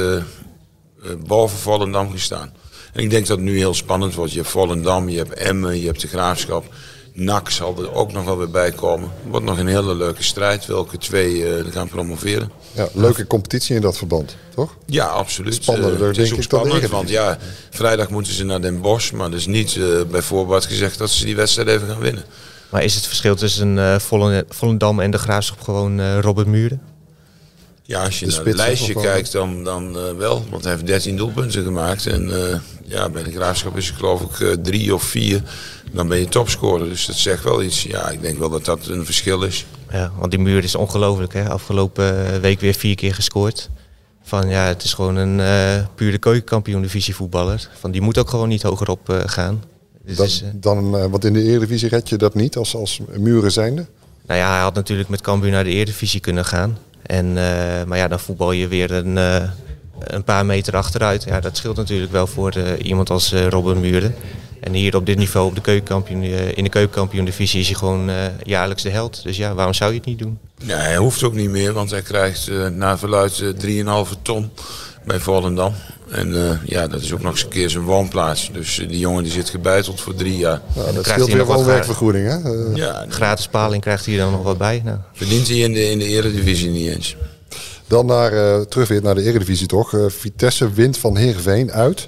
boven 1.27 1.57
Volendam 1.57 2.11
gestaan. 2.11 2.53
En 2.93 3.03
ik 3.03 3.09
denk 3.09 3.27
dat 3.27 3.37
het 3.37 3.45
nu 3.45 3.57
heel 3.57 3.73
spannend 3.73 4.13
wordt. 4.13 4.31
Je 4.31 4.37
hebt 4.37 4.51
Volendam, 4.51 5.09
je 5.09 5.17
hebt 5.17 5.33
Emmen, 5.33 5.79
je 5.79 5.85
hebt 5.85 6.01
de 6.01 6.07
Graafschap. 6.07 6.73
NAC 7.13 7.49
zal 7.49 7.77
er 7.77 7.93
ook 7.93 8.11
nog 8.11 8.25
wel 8.25 8.37
weer 8.37 8.49
bij 8.49 8.71
komen. 8.71 9.09
Het 9.21 9.31
wordt 9.31 9.45
nog 9.45 9.57
een 9.57 9.67
hele 9.67 9.95
leuke 9.95 10.23
strijd 10.23 10.65
welke 10.65 10.97
twee 10.97 11.35
uh, 11.35 11.71
gaan 11.71 11.87
promoveren. 11.87 12.51
Ja, 12.71 12.87
leuke 12.93 13.27
competitie 13.27 13.75
in 13.75 13.81
dat 13.81 13.97
verband, 13.97 14.35
toch? 14.55 14.77
Ja, 14.85 15.05
absoluut. 15.05 15.53
Spannender, 15.53 15.99
uh, 15.99 16.07
het 16.07 16.17
is 16.17 16.29
denk 16.29 16.33
ook 16.33 16.43
ik, 16.43 16.49
dan 16.49 16.63
de 16.63 16.67
spannend, 16.67 16.91
want 16.91 17.09
ja, 17.09 17.37
vrijdag 17.69 18.09
moeten 18.09 18.33
ze 18.33 18.43
naar 18.43 18.61
Den 18.61 18.81
Bosch. 18.81 19.11
Maar 19.11 19.33
is 19.33 19.45
niet 19.45 19.75
uh, 19.75 20.01
bij 20.11 20.21
voorbaat 20.21 20.65
gezegd 20.65 20.97
dat 20.97 21.09
ze 21.09 21.25
die 21.25 21.35
wedstrijd 21.35 21.67
even 21.67 21.87
gaan 21.87 21.99
winnen. 21.99 22.23
Maar 22.69 22.83
is 22.83 22.95
het 22.95 23.05
verschil 23.05 23.35
tussen 23.35 23.77
uh, 23.77 23.95
Volendam 24.49 24.99
en 24.99 25.11
de 25.11 25.17
Graafschap 25.17 25.61
gewoon 25.61 25.99
uh, 25.99 26.19
Robert 26.19 26.47
Muren? 26.47 26.81
Ja, 27.85 28.03
als 28.03 28.19
je 28.19 28.25
naar 28.25 28.45
het 28.45 28.55
lijstje 28.55 28.93
kijkt, 28.93 29.31
dan, 29.31 29.63
dan 29.63 29.97
uh, 29.97 30.11
wel. 30.17 30.45
Want 30.49 30.63
hij 30.63 30.71
heeft 30.73 30.85
13 30.85 31.17
doelpunten 31.17 31.63
gemaakt. 31.63 32.05
En 32.05 32.27
uh, 32.27 32.35
ja, 32.83 33.09
bij 33.09 33.23
de 33.23 33.31
Graafschap 33.31 33.77
is 33.77 33.87
het 33.87 33.95
geloof 33.95 34.21
ik 34.21 34.39
uh, 34.39 34.51
drie 34.51 34.93
of 34.93 35.03
vier. 35.03 35.41
Dan 35.91 36.07
ben 36.07 36.19
je 36.19 36.27
topscorer. 36.27 36.89
Dus 36.89 37.05
dat 37.05 37.15
zegt 37.15 37.43
wel 37.43 37.63
iets. 37.63 37.83
Ja, 37.83 38.09
ik 38.09 38.21
denk 38.21 38.37
wel 38.39 38.49
dat 38.49 38.65
dat 38.65 38.87
een 38.87 39.05
verschil 39.05 39.41
is. 39.41 39.65
Ja, 39.91 40.11
want 40.17 40.31
die 40.31 40.39
muur 40.39 40.63
is 40.63 40.75
ongelooflijk. 40.75 41.33
Hè? 41.33 41.49
Afgelopen 41.49 42.41
week 42.41 42.59
weer 42.59 42.73
vier 42.73 42.95
keer 42.95 43.13
gescoord. 43.13 43.69
Van 44.23 44.49
ja, 44.49 44.65
het 44.65 44.83
is 44.83 44.93
gewoon 44.93 45.15
een 45.15 45.39
uh, 45.39 45.85
pure 45.95 46.17
keukenkampioen 46.17 46.81
divisie 46.81 47.15
voetballer. 47.15 47.69
Van 47.79 47.91
die 47.91 48.01
moet 48.01 48.17
ook 48.17 48.29
gewoon 48.29 48.47
niet 48.47 48.63
hoger 48.63 48.89
op 48.89 49.09
uh, 49.09 49.19
gaan. 49.25 49.63
Dus 50.05 50.15
dat, 50.15 50.27
is, 50.27 50.43
dan, 50.53 50.95
uh, 50.95 51.05
wat 51.05 51.23
in 51.23 51.33
de 51.33 51.43
Eredivisie 51.43 51.89
red 51.89 52.09
je 52.09 52.17
dat 52.17 52.35
niet 52.35 52.57
als, 52.57 52.75
als 52.75 52.99
muren 53.17 53.51
zijnde? 53.51 53.85
Nou 54.25 54.39
ja, 54.39 54.51
hij 54.51 54.61
had 54.61 54.73
natuurlijk 54.73 55.09
met 55.09 55.21
Cambuur 55.21 55.51
naar 55.51 55.63
de 55.63 55.69
Eredivisie 55.69 56.19
kunnen 56.19 56.45
gaan. 56.45 56.77
En, 57.03 57.25
uh, 57.25 57.83
maar 57.83 57.97
ja, 57.97 58.07
dan 58.07 58.19
voetbal 58.19 58.51
je 58.51 58.67
weer 58.67 58.91
een, 58.91 59.15
uh, 59.15 59.43
een 59.99 60.23
paar 60.23 60.45
meter 60.45 60.75
achteruit. 60.75 61.23
Ja, 61.23 61.39
dat 61.39 61.57
scheelt 61.57 61.75
natuurlijk 61.75 62.11
wel 62.11 62.27
voor 62.27 62.57
uh, 62.57 62.63
iemand 62.81 63.09
als 63.09 63.33
Robin 63.33 63.79
Muren. 63.79 64.15
En 64.59 64.73
hier 64.73 64.95
op 64.95 65.05
dit 65.05 65.17
niveau 65.17 65.47
op 65.47 65.55
de 65.55 65.61
in 66.55 66.63
de 66.63 66.69
keukenkampioen-divisie 66.69 67.59
is 67.59 67.67
hij 67.67 67.75
gewoon 67.75 68.11
jaarlijks 68.43 68.83
de 68.83 68.89
held. 68.89 69.23
Dus 69.23 69.37
ja, 69.37 69.53
waarom 69.53 69.73
zou 69.73 69.91
je 69.91 69.97
het 69.97 70.05
niet 70.05 70.19
doen? 70.19 70.39
Nee, 70.63 70.75
hij 70.75 70.95
hoeft 70.95 71.23
ook 71.23 71.33
niet 71.33 71.49
meer, 71.49 71.73
want 71.73 71.91
hij 71.91 72.01
krijgt 72.01 72.51
naar 72.71 72.99
verluid 72.99 73.43
3,5 73.65 74.21
ton 74.21 74.51
bij 75.05 75.19
Volendam. 75.19 75.73
En 76.13 76.29
uh, 76.29 76.51
ja, 76.65 76.87
dat 76.87 77.01
is 77.01 77.13
ook 77.13 77.21
nog 77.21 77.31
eens 77.31 77.43
een 77.43 77.49
keer 77.49 77.69
zijn 77.69 77.83
woonplaats. 77.83 78.49
Dus 78.51 78.79
uh, 78.79 78.87
die 78.87 78.99
jongen 78.99 79.23
die 79.23 79.31
zit 79.31 79.49
gebeiteld 79.49 80.01
voor 80.01 80.15
drie 80.15 80.37
jaar. 80.37 80.61
Nou, 80.75 80.93
dat 80.93 81.05
scheelt 81.05 81.33
weer 81.33 81.47
wel 81.47 81.65
werkvergoeding, 81.65 82.27
hè? 82.27 82.55
Uh, 82.55 82.75
ja, 82.75 83.05
gratis 83.09 83.47
paling 83.47 83.81
krijgt 83.81 84.05
hij 84.05 84.17
dan 84.17 84.31
nog 84.31 84.43
wat 84.43 84.57
bij. 84.57 84.81
Nou. 84.85 84.97
Verdient 85.13 85.47
hij 85.47 85.57
in 85.57 85.73
de, 85.73 85.89
in 85.89 85.99
de 85.99 86.05
eredivisie 86.05 86.69
niet 86.69 86.87
eens. 86.87 87.15
Dan 87.87 88.05
naar, 88.05 88.65
terug 88.67 88.87
weer 88.87 89.01
naar 89.01 89.15
de 89.15 89.23
eredivisie 89.23 89.67
toch. 89.67 89.93
Vitesse 90.07 90.71
wint 90.71 90.97
van 90.97 91.17
Heerenveen 91.17 91.71
uit. 91.71 92.07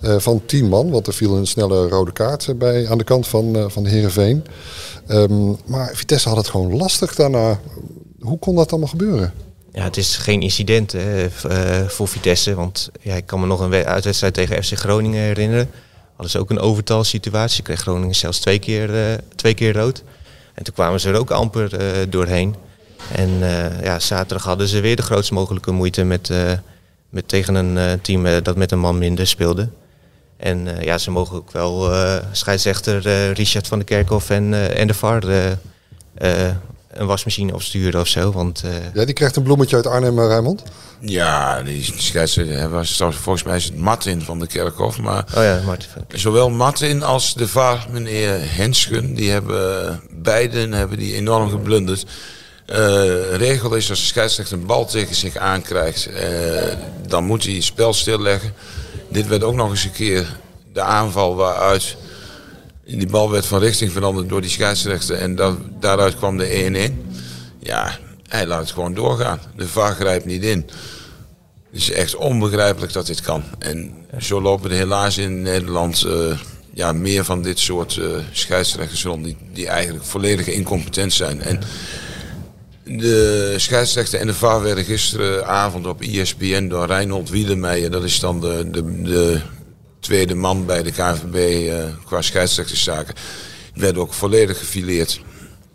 van 0.00 0.42
10 0.46 0.68
man, 0.68 0.90
want 0.90 1.06
er 1.06 1.12
viel 1.12 1.36
een 1.36 1.46
snelle 1.46 1.88
rode 1.88 2.12
kaart 2.12 2.58
bij, 2.58 2.88
aan 2.88 2.98
de 2.98 3.04
kant 3.04 3.26
van, 3.26 3.70
van 3.70 3.86
Heerenveen. 3.86 4.44
Um, 5.08 5.56
maar 5.66 5.90
Vitesse 5.94 6.28
had 6.28 6.36
het 6.36 6.48
gewoon 6.48 6.76
lastig 6.76 7.14
daarna. 7.14 7.60
Hoe 8.20 8.38
kon 8.38 8.54
dat 8.54 8.70
allemaal 8.70 8.88
gebeuren? 8.88 9.32
Ja, 9.76 9.82
het 9.82 9.96
is 9.96 10.16
geen 10.16 10.42
incident 10.42 10.92
hè, 10.92 11.24
uh, 11.24 11.88
voor 11.88 12.08
Vitesse. 12.08 12.54
Want 12.54 12.90
ja, 13.00 13.14
ik 13.14 13.26
kan 13.26 13.40
me 13.40 13.46
nog 13.46 13.60
een 13.60 13.72
uitwedstrijd 13.72 14.34
tegen 14.34 14.64
FC 14.64 14.72
Groningen 14.72 15.20
herinneren. 15.20 15.70
Hadden 16.08 16.30
ze 16.30 16.38
ook 16.38 16.50
een 16.50 16.58
overtalsituatie. 16.58 17.62
Kreeg 17.62 17.80
Groningen 17.80 18.14
zelfs 18.14 18.38
twee 18.38 18.58
keer, 18.58 18.94
uh, 18.94 19.18
twee 19.34 19.54
keer 19.54 19.72
rood. 19.72 20.02
En 20.54 20.64
toen 20.64 20.74
kwamen 20.74 21.00
ze 21.00 21.08
er 21.08 21.18
ook 21.18 21.30
amper 21.30 21.70
doorheen. 22.10 22.54
En 23.12 23.38
ja, 23.82 23.98
zaterdag 23.98 24.44
hadden 24.44 24.68
ze 24.68 24.80
weer 24.80 24.96
de 24.96 25.02
grootst 25.02 25.30
mogelijke 25.30 25.70
moeite 25.70 26.04
met, 26.04 26.30
met 27.08 27.28
tegen 27.28 27.54
een 27.54 28.00
team 28.00 28.42
dat 28.42 28.56
met 28.56 28.72
een 28.72 28.78
man 28.78 28.98
minder 28.98 29.26
speelde. 29.26 29.68
En 30.36 30.68
ja, 30.80 30.98
ze 30.98 31.10
mogen 31.10 31.36
ook 31.36 31.50
wel 31.52 31.92
scheidsrechter 32.32 33.32
Richard 33.32 33.66
van 33.66 33.78
der 33.78 33.86
Kerkhoff 33.86 34.30
en, 34.30 34.74
en 34.76 34.86
de 34.86 34.94
VAR 34.94 35.22
een 36.98 37.06
wasmachine 37.06 37.54
opsturen 37.54 38.00
of 38.00 38.08
zo. 38.08 38.32
Want, 38.32 38.62
uh... 38.64 38.70
Ja, 38.94 39.04
die 39.04 39.14
krijgt 39.14 39.36
een 39.36 39.42
bloemetje 39.42 39.76
uit 39.76 39.86
Arnhem, 39.86 40.20
Rijmond. 40.20 40.62
Ja, 41.00 41.62
die 41.62 41.92
scheidsrechter 41.96 42.70
was 42.70 42.96
volgens 42.96 43.42
mij 43.42 43.56
is 43.56 43.64
het 43.64 43.76
Martin 43.76 44.22
van 44.22 44.38
de 44.38 44.46
Kerkhof. 44.46 44.98
Maar 44.98 45.24
oh 45.36 45.42
ja, 45.42 45.60
Martin. 45.64 45.88
zowel 46.08 46.50
Martin 46.50 47.02
als 47.02 47.34
de 47.34 47.48
VAR, 47.48 47.86
meneer 47.90 48.38
Henschen, 48.40 49.14
die 49.14 49.30
hebben 49.30 50.00
beiden 50.10 50.72
hebben 50.72 50.98
die 50.98 51.14
enorm 51.14 51.50
geblunderd. 51.50 52.06
Uh, 52.66 53.36
regel 53.36 53.74
is 53.74 53.90
als 53.90 54.00
de 54.00 54.06
scheidsrechter 54.06 54.58
een 54.58 54.66
bal 54.66 54.86
tegen 54.86 55.14
zich 55.14 55.36
aankrijgt, 55.36 56.08
uh, 56.08 56.72
dan 57.06 57.24
moet 57.24 57.44
hij 57.44 57.54
het 57.54 57.64
spel 57.64 57.92
stilleggen. 57.92 58.52
dit 59.08 59.26
werd 59.26 59.42
ook 59.42 59.54
nog 59.54 59.70
eens 59.70 59.84
een 59.84 59.92
keer 59.92 60.36
de 60.72 60.80
aanval 60.80 61.36
waaruit 61.36 61.96
die 62.86 63.06
bal 63.06 63.30
werd 63.30 63.46
van 63.46 63.58
richting 63.58 63.92
veranderd 63.92 64.28
door 64.28 64.40
die 64.40 64.50
scheidsrechter. 64.50 65.16
En 65.16 65.36
daaruit 65.80 66.16
kwam 66.16 66.36
de 66.36 66.90
1-1. 66.90 67.10
Ja, 67.58 67.98
hij 68.28 68.46
laat 68.46 68.60
het 68.60 68.70
gewoon 68.70 68.94
doorgaan. 68.94 69.40
De 69.56 69.68
VAR 69.68 69.94
grijpt 69.94 70.24
niet 70.24 70.42
in. 70.42 70.70
Het 71.70 71.80
is 71.80 71.90
echt 71.90 72.16
onbegrijpelijk 72.16 72.92
dat 72.92 73.06
dit 73.06 73.20
kan. 73.20 73.42
En 73.58 73.92
zo 74.18 74.40
lopen 74.40 74.70
er 74.70 74.76
helaas 74.76 75.18
in 75.18 75.42
Nederland 75.42 76.04
uh, 76.06 76.38
ja, 76.74 76.92
meer 76.92 77.24
van 77.24 77.42
dit 77.42 77.58
soort 77.58 77.96
uh, 77.96 78.06
scheidsrechters 78.32 79.04
rond 79.04 79.24
die, 79.24 79.36
die 79.52 79.68
eigenlijk 79.68 80.04
volledig 80.04 80.46
incompetent 80.46 81.12
zijn. 81.12 81.42
En 81.42 81.60
de 82.84 83.54
scheidsrechter 83.56 84.20
en 84.20 84.26
de 84.26 84.34
VAR 84.34 84.62
werden 84.62 84.84
gisteravond 84.84 85.86
op 85.86 86.00
ESPN 86.00 86.68
door 86.68 86.86
Reinhold 86.86 87.30
Wiedemeijer, 87.30 87.90
dat 87.90 88.04
is 88.04 88.20
dan 88.20 88.40
de, 88.40 88.70
de, 88.70 89.02
de 89.02 89.40
tweede 90.00 90.34
man 90.34 90.66
bij 90.66 90.82
de 90.82 90.90
KVB 90.90 91.34
uh, 91.34 91.82
eh, 91.82 91.94
qua 92.04 92.22
scheidsrechterszaken, 92.22 93.14
werden 93.74 94.02
ook 94.02 94.12
volledig 94.12 94.58
gefileerd. 94.58 95.20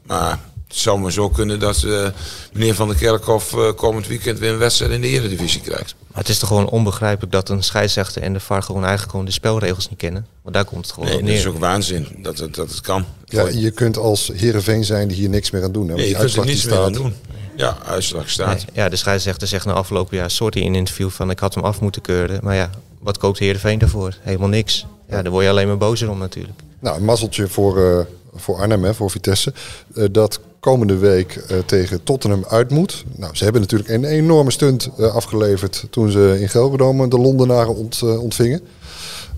Maar 0.05 0.39
het 0.67 0.79
zou 0.79 0.99
maar 0.99 1.11
zo 1.11 1.29
kunnen 1.29 1.59
dat 1.59 1.83
uh, 1.85 2.07
meneer 2.53 2.75
Van 2.75 2.87
der 2.87 2.97
Kerkhoff 2.97 3.53
uh, 3.53 3.71
komend 3.75 4.07
weekend 4.07 4.39
weer 4.39 4.51
een 4.51 4.57
wedstrijd 4.57 4.91
in 4.91 5.01
de 5.01 5.07
Eredivisie 5.07 5.61
krijgt. 5.61 5.95
Maar 6.07 6.19
het 6.19 6.29
is 6.29 6.39
toch 6.39 6.47
gewoon 6.49 6.69
onbegrijpelijk 6.69 7.31
dat 7.31 7.49
een 7.49 7.63
scheidsrechter 7.63 8.21
en 8.21 8.33
de 8.33 8.39
VAR 8.39 8.63
gewoon 8.63 8.81
eigenlijk 8.81 9.11
gewoon 9.11 9.25
de 9.25 9.31
spelregels 9.31 9.89
niet 9.89 9.99
kennen. 9.99 10.25
Want 10.41 10.55
daar 10.55 10.65
komt 10.65 10.85
het 10.85 10.93
gewoon 10.93 11.09
nee, 11.09 11.17
op 11.17 11.23
neer. 11.23 11.31
Dat 11.31 11.41
is 11.41 11.51
ook 11.51 11.59
waanzin 11.59 12.07
dat 12.17 12.37
het, 12.37 12.55
dat 12.55 12.69
het 12.69 12.81
kan. 12.81 13.05
Ja, 13.25 13.47
je 13.47 13.71
kunt 13.71 13.97
als 13.97 14.31
Heerenveen 14.33 14.83
zijn 14.83 15.07
die 15.07 15.17
hier 15.17 15.29
niks 15.29 15.51
meer 15.51 15.63
aan 15.63 15.71
doen. 15.71 15.87
Hè? 15.87 15.95
Nee, 15.95 16.09
je 16.09 16.15
kunt 16.15 16.35
er 16.35 16.45
niets 16.45 16.65
meer 16.65 16.79
aan 16.79 16.93
doen. 16.93 17.13
Ja, 17.55 17.77
uitslag 17.85 18.29
staat. 18.29 18.55
Nee, 18.55 18.65
ja, 18.73 18.89
de 18.89 18.95
scheidsrechter 18.95 19.47
zegt 19.47 19.65
na 19.65 19.73
afgelopen 19.73 20.17
jaar 20.17 20.31
sorry 20.31 20.61
in 20.61 20.67
een 20.67 20.75
interview 20.75 21.09
van 21.09 21.29
ik 21.29 21.39
had 21.39 21.53
hem 21.53 21.63
af 21.63 21.81
moeten 21.81 22.01
keuren. 22.01 22.39
Maar 22.43 22.55
ja, 22.55 22.69
wat 23.01 23.17
koopt 23.17 23.39
Heerenveen 23.39 23.79
daarvoor? 23.79 24.17
Helemaal 24.21 24.47
niks. 24.47 24.85
Ja, 25.09 25.21
daar 25.21 25.31
word 25.31 25.43
je 25.43 25.49
alleen 25.49 25.67
maar 25.67 25.77
bozer 25.77 26.09
om 26.09 26.17
natuurlijk. 26.17 26.59
Nou, 26.79 26.97
een 26.97 27.05
mazzeltje 27.05 27.47
voor, 27.47 27.77
uh, 27.77 27.99
voor 28.35 28.55
Arnhem, 28.55 28.83
hè, 28.83 28.93
voor 28.93 29.11
Vitesse. 29.11 29.53
Uh, 29.93 30.05
dat 30.11 30.39
komende 30.59 30.97
week 30.97 31.35
uh, 31.51 31.57
tegen 31.65 32.03
Tottenham 32.03 32.45
uit 32.49 32.69
moet. 32.69 33.03
Nou, 33.15 33.35
ze 33.35 33.43
hebben 33.43 33.61
natuurlijk 33.61 33.89
een 33.89 34.05
enorme 34.05 34.51
stunt 34.51 34.89
afgeleverd 34.97 35.85
toen 35.89 36.11
ze 36.11 36.37
in 36.39 36.49
Gelredome 36.49 37.07
de 37.07 37.17
Londenaren 37.17 37.75
ont, 37.75 38.01
ontvingen. 38.03 38.61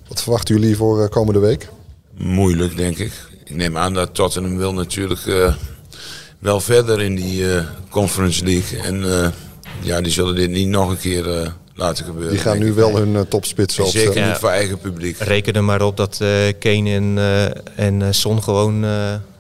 Wat 0.08 0.22
verwachten 0.22 0.56
jullie 0.56 0.76
voor 0.76 1.10
komende 1.10 1.40
week? 1.40 1.70
Moeilijk, 2.18 2.78
denk 2.78 2.98
ik. 2.98 3.12
Ik 3.44 3.56
neem 3.56 3.78
aan 3.78 3.94
dat 3.94 4.14
Tottenham 4.14 4.58
wil 4.58 4.74
natuurlijk 4.74 5.22
wel 6.40 6.60
verder 6.60 7.02
in 7.02 7.16
die 7.16 7.46
Conference 7.90 8.46
League. 8.46 8.80
En 8.80 9.04
ja, 9.82 10.02
die 10.02 10.12
zullen 10.12 10.36
dit 10.36 10.50
niet 10.50 10.68
nog 10.68 10.90
een 10.90 10.98
keer 10.98 11.54
laten 11.76 12.06
gebeuren. 12.06 12.32
Die 12.32 12.40
gaan 12.40 12.60
nu 12.60 12.74
wel 12.74 12.98
hun 12.98 13.14
uh, 13.14 13.22
topspits 13.22 13.80
opstellen. 13.80 14.14
Zeker 14.14 14.28
niet 14.28 14.38
voor 14.38 14.50
eigen 14.50 14.80
publiek. 14.80 15.18
Reken 15.18 15.54
er 15.54 15.64
maar 15.64 15.82
op 15.82 15.98
dat 15.98 16.20
uh, 16.22 16.30
Kane 16.60 16.90
en, 16.90 17.18
uh, 17.18 17.88
en 17.88 18.16
Son 18.16 18.44
gewoon 18.44 18.86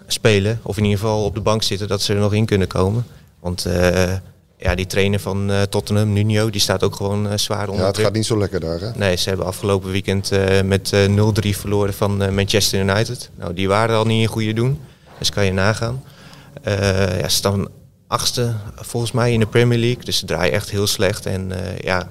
spelen. 0.07 0.59
Of 0.61 0.77
in 0.77 0.83
ieder 0.83 0.99
geval 0.99 1.23
op 1.23 1.35
de 1.35 1.41
bank 1.41 1.63
zitten, 1.63 1.87
dat 1.87 2.01
ze 2.01 2.13
er 2.13 2.19
nog 2.19 2.33
in 2.33 2.45
kunnen 2.45 2.67
komen. 2.67 3.05
Want 3.39 3.67
ja, 4.57 4.75
die 4.75 4.85
trainer 4.85 5.19
van 5.19 5.51
Tottenham, 5.69 6.13
Nuno, 6.13 6.49
die 6.49 6.61
staat 6.61 6.83
ook 6.83 6.95
gewoon 6.95 7.39
zwaar 7.39 7.67
onder 7.67 7.81
Ja, 7.81 7.87
het 7.87 7.97
gaat 7.97 8.13
niet 8.13 8.25
zo 8.25 8.37
lekker 8.37 8.59
daar 8.59 8.79
hè? 8.79 8.91
Nee, 8.95 9.15
ze 9.15 9.29
hebben 9.29 9.47
afgelopen 9.47 9.91
weekend 9.91 10.31
met 10.65 10.93
0-3 11.45 11.49
verloren 11.49 11.93
van 11.93 12.33
Manchester 12.33 12.79
United. 12.79 13.29
Nou, 13.35 13.53
die 13.53 13.67
waren 13.67 13.95
al 13.95 14.05
niet 14.05 14.21
in 14.21 14.27
goede 14.27 14.53
doen. 14.53 14.79
Dus 15.17 15.29
kan 15.29 15.45
je 15.45 15.53
nagaan. 15.53 16.03
ja, 16.63 17.29
ze 17.29 17.35
staan 17.35 17.67
achtste 18.07 18.53
volgens 18.75 19.11
mij 19.11 19.33
in 19.33 19.39
de 19.39 19.47
Premier 19.47 19.79
League. 19.79 20.03
Dus 20.03 20.17
ze 20.17 20.25
draaien 20.25 20.53
echt 20.53 20.69
heel 20.69 20.87
slecht. 20.87 21.25
En 21.25 21.51
ja, 21.81 22.09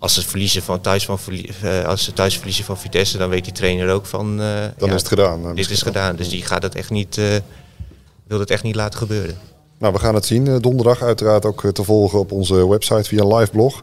als 0.00 0.14
ze 0.14 0.28
verliezen 0.28 0.62
van 0.62 0.80
thuis 0.80 1.04
van 1.04 1.18
uh, 1.28 1.84
als 1.84 2.04
ze 2.04 2.12
thuis 2.12 2.36
verliezen 2.36 2.64
van 2.64 2.78
Vitesse, 2.78 3.18
dan 3.18 3.28
weet 3.28 3.44
die 3.44 3.52
trainer 3.52 3.88
ook 3.88 4.06
van. 4.06 4.40
Uh, 4.40 4.46
dan 4.76 4.88
ja, 4.88 4.94
is 4.94 5.00
het 5.00 5.08
gedaan. 5.08 5.42
Dan 5.42 5.54
dit 5.54 5.70
is 5.70 5.82
gedaan. 5.82 6.16
Dus 6.16 6.28
die 6.28 6.42
gaat 6.42 6.62
het 6.62 6.74
echt 6.74 6.90
niet, 6.90 7.16
uh, 7.16 7.26
wil 8.26 8.38
het 8.38 8.50
echt 8.50 8.62
niet 8.62 8.74
laten 8.74 8.98
gebeuren. 8.98 9.38
Nou, 9.78 9.92
we 9.92 9.98
gaan 9.98 10.14
het 10.14 10.24
zien. 10.26 10.58
Donderdag 10.60 11.02
uiteraard 11.02 11.44
ook 11.44 11.72
te 11.72 11.84
volgen 11.84 12.18
op 12.18 12.32
onze 12.32 12.68
website 12.68 13.02
via 13.02 13.22
een 13.22 13.34
live 13.34 13.50
blog. 13.50 13.80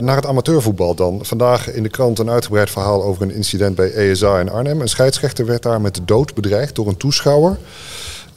naar 0.00 0.16
het 0.16 0.26
amateurvoetbal 0.26 0.94
dan. 0.94 1.20
Vandaag 1.22 1.70
in 1.70 1.82
de 1.82 1.88
krant 1.88 2.18
een 2.18 2.30
uitgebreid 2.30 2.70
verhaal 2.70 3.04
over 3.04 3.22
een 3.22 3.30
incident 3.30 3.74
bij 3.74 3.92
ESA 3.92 4.40
in 4.40 4.50
Arnhem. 4.50 4.80
Een 4.80 4.88
scheidsrechter 4.88 5.46
werd 5.46 5.62
daar 5.62 5.80
met 5.80 5.94
de 5.94 6.04
dood 6.04 6.34
bedreigd 6.34 6.74
door 6.74 6.88
een 6.88 6.96
toeschouwer. 6.96 7.58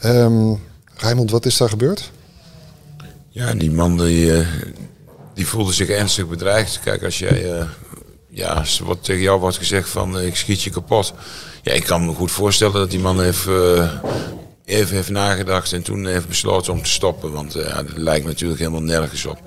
Um, 0.06 0.64
Rijmond, 0.96 1.32
wat 1.32 1.46
is 1.46 1.58
daar 1.58 1.70
gebeurd? 1.70 2.12
Ja, 3.30 3.54
die 3.54 3.72
man 3.72 3.98
die, 3.98 4.46
die 5.42 5.50
voelde 5.50 5.74
zich 5.74 5.90
ernstig 5.90 6.28
bedreigd. 6.28 6.80
Kijk, 6.84 7.04
als 7.04 7.20
jij, 7.20 7.60
uh, 7.60 7.64
ja, 8.30 8.64
wat 8.84 9.04
tegen 9.04 9.22
jou 9.22 9.40
wordt 9.40 9.58
gezegd 9.58 9.90
van 9.90 10.18
uh, 10.18 10.26
ik 10.26 10.36
schiet 10.36 10.62
je 10.62 10.70
kapot. 10.70 11.14
Ja, 11.62 11.72
ik 11.72 11.84
kan 11.84 12.06
me 12.06 12.14
goed 12.14 12.32
voorstellen 12.32 12.74
dat 12.74 12.90
die 12.90 13.00
man 13.00 13.22
heeft, 13.22 13.48
uh, 13.48 13.92
even 14.66 14.96
heeft 14.96 15.10
nagedacht 15.10 15.74
en 15.74 15.82
toen 15.82 16.06
heeft 16.06 16.28
besloten 16.28 16.74
om 16.74 16.84
te 16.84 16.90
stoppen. 16.90 17.32
Want 17.32 17.54
ja, 17.54 17.84
dat 17.84 17.98
lijkt 17.98 18.26
natuurlijk 18.26 18.60
helemaal 18.60 18.82
nergens 18.82 19.26
op. 19.26 19.40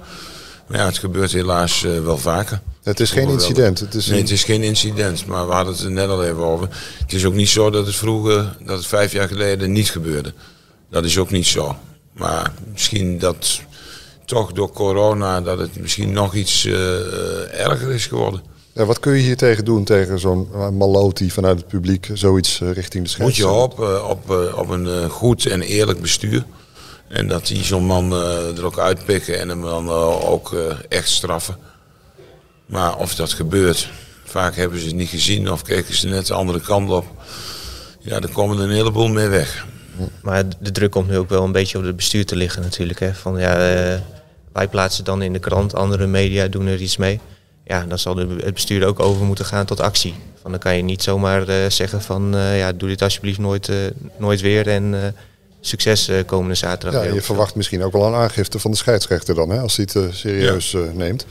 Maar 0.66 0.78
ja, 0.78 0.86
het 0.86 0.98
gebeurt 0.98 1.32
helaas 1.32 1.80
wel 1.80 2.18
vaker. 2.18 2.60
Het 2.82 3.00
is 3.00 3.10
geen 3.10 3.28
incident. 3.28 3.80
Het 3.80 3.94
is 3.94 4.06
nee, 4.06 4.20
het 4.20 4.30
is 4.30 4.44
geen 4.44 4.62
incident. 4.62 5.26
Maar 5.26 5.46
we 5.46 5.52
hadden 5.52 5.74
het 5.74 5.82
er 5.82 5.90
net 5.90 6.08
al 6.08 6.24
even 6.24 6.44
over. 6.44 6.68
Het 6.98 7.12
is 7.12 7.24
ook 7.24 7.34
niet 7.34 7.48
zo 7.48 7.70
dat 7.70 7.86
het 7.86 7.96
vroeger, 7.96 8.56
dat 8.64 8.76
het 8.76 8.86
vijf 8.86 9.12
jaar 9.12 9.28
geleden 9.28 9.72
niet 9.72 9.90
gebeurde. 9.90 10.32
Dat 10.90 11.04
is 11.04 11.18
ook 11.18 11.30
niet 11.30 11.46
zo. 11.46 11.76
Maar 12.12 12.52
misschien 12.72 13.18
dat 13.18 13.60
toch 14.24 14.52
door 14.52 14.72
corona 14.72 15.40
dat 15.40 15.58
het 15.58 15.80
misschien 15.80 16.12
nog 16.12 16.34
iets 16.34 16.64
uh, 16.64 17.60
erger 17.60 17.90
is 17.90 18.06
geworden. 18.06 18.42
Ja, 18.72 18.84
wat 18.84 19.00
kun 19.00 19.12
je 19.12 19.22
hier 19.22 19.36
tegen 19.36 19.64
doen, 19.64 19.84
tegen 19.84 20.18
zo'n 20.18 20.48
uh, 20.54 20.68
maloti 20.68 21.30
vanuit 21.30 21.58
het 21.58 21.68
publiek, 21.68 22.10
zoiets 22.12 22.60
richting 22.60 23.04
de 23.04 23.10
scheidsrechter? 23.10 23.54
Moet 23.54 23.76
je 23.76 23.82
hopen 23.82 24.08
op, 24.08 24.30
op 24.58 24.68
een 24.68 25.10
goed 25.10 25.46
en 25.46 25.62
eerlijk 25.62 26.00
bestuur. 26.00 26.44
En 27.08 27.28
dat 27.28 27.46
die 27.46 27.64
zo'n 27.64 27.84
man 27.84 28.12
er 28.56 28.64
ook 28.64 28.78
uitpikken 28.78 29.40
en 29.40 29.48
hem 29.48 29.62
dan 29.62 29.90
ook 30.22 30.54
echt 30.88 31.08
straffen. 31.08 31.56
Maar 32.66 32.96
of 32.96 33.14
dat 33.14 33.32
gebeurt, 33.32 33.88
vaak 34.24 34.56
hebben 34.56 34.78
ze 34.80 34.86
het 34.86 34.94
niet 34.94 35.08
gezien 35.08 35.52
of 35.52 35.62
kijken 35.62 35.94
ze 35.94 36.06
net 36.06 36.26
de 36.26 36.34
andere 36.34 36.60
kant 36.60 36.90
op. 36.90 37.06
Ja, 38.00 38.20
dan 38.20 38.32
komen 38.32 38.58
er 38.58 38.64
een 38.64 38.70
heleboel 38.70 39.08
mee 39.08 39.28
weg. 39.28 39.66
Maar 40.22 40.44
de 40.60 40.72
druk 40.72 40.90
komt 40.90 41.08
nu 41.08 41.16
ook 41.16 41.28
wel 41.28 41.44
een 41.44 41.52
beetje 41.52 41.78
op 41.78 41.84
het 41.84 41.96
bestuur 41.96 42.26
te 42.26 42.36
liggen 42.36 42.62
natuurlijk. 42.62 43.00
Hè. 43.00 43.14
Van, 43.14 43.38
ja, 43.38 43.56
wij 44.52 44.68
plaatsen 44.68 45.04
dan 45.04 45.22
in 45.22 45.32
de 45.32 45.38
krant, 45.38 45.74
andere 45.74 46.06
media 46.06 46.48
doen 46.48 46.66
er 46.66 46.80
iets 46.80 46.96
mee. 46.96 47.20
Ja, 47.64 47.84
dan 47.88 47.98
zal 47.98 48.16
het 48.16 48.54
bestuur 48.54 48.86
ook 48.86 49.00
over 49.00 49.24
moeten 49.24 49.44
gaan 49.44 49.66
tot 49.66 49.80
actie. 49.80 50.14
Van, 50.42 50.50
dan 50.50 50.60
kan 50.60 50.76
je 50.76 50.82
niet 50.82 51.02
zomaar 51.02 51.48
uh, 51.48 51.54
zeggen 51.68 52.02
van 52.02 52.34
uh, 52.34 52.58
ja, 52.58 52.72
doe 52.72 52.88
dit 52.88 53.02
alsjeblieft 53.02 53.38
nooit, 53.38 53.68
uh, 53.68 53.76
nooit 54.18 54.40
weer 54.40 54.68
en 54.68 55.14
succes 55.60 56.10
komende 56.26 56.54
zaterdag. 56.54 57.04
Ja, 57.04 57.12
je 57.12 57.22
verwacht 57.22 57.54
misschien 57.54 57.82
ook 57.82 57.92
wel 57.92 58.06
een 58.06 58.14
aangifte 58.14 58.58
van 58.58 58.70
de 58.70 58.76
scheidsrechter 58.76 59.34
dan, 59.34 59.50
hè, 59.50 59.60
als 59.60 59.76
hij 59.76 59.88
het 59.92 60.14
serieus 60.14 60.70
ja. 60.70 60.78
neemt. 60.92 61.26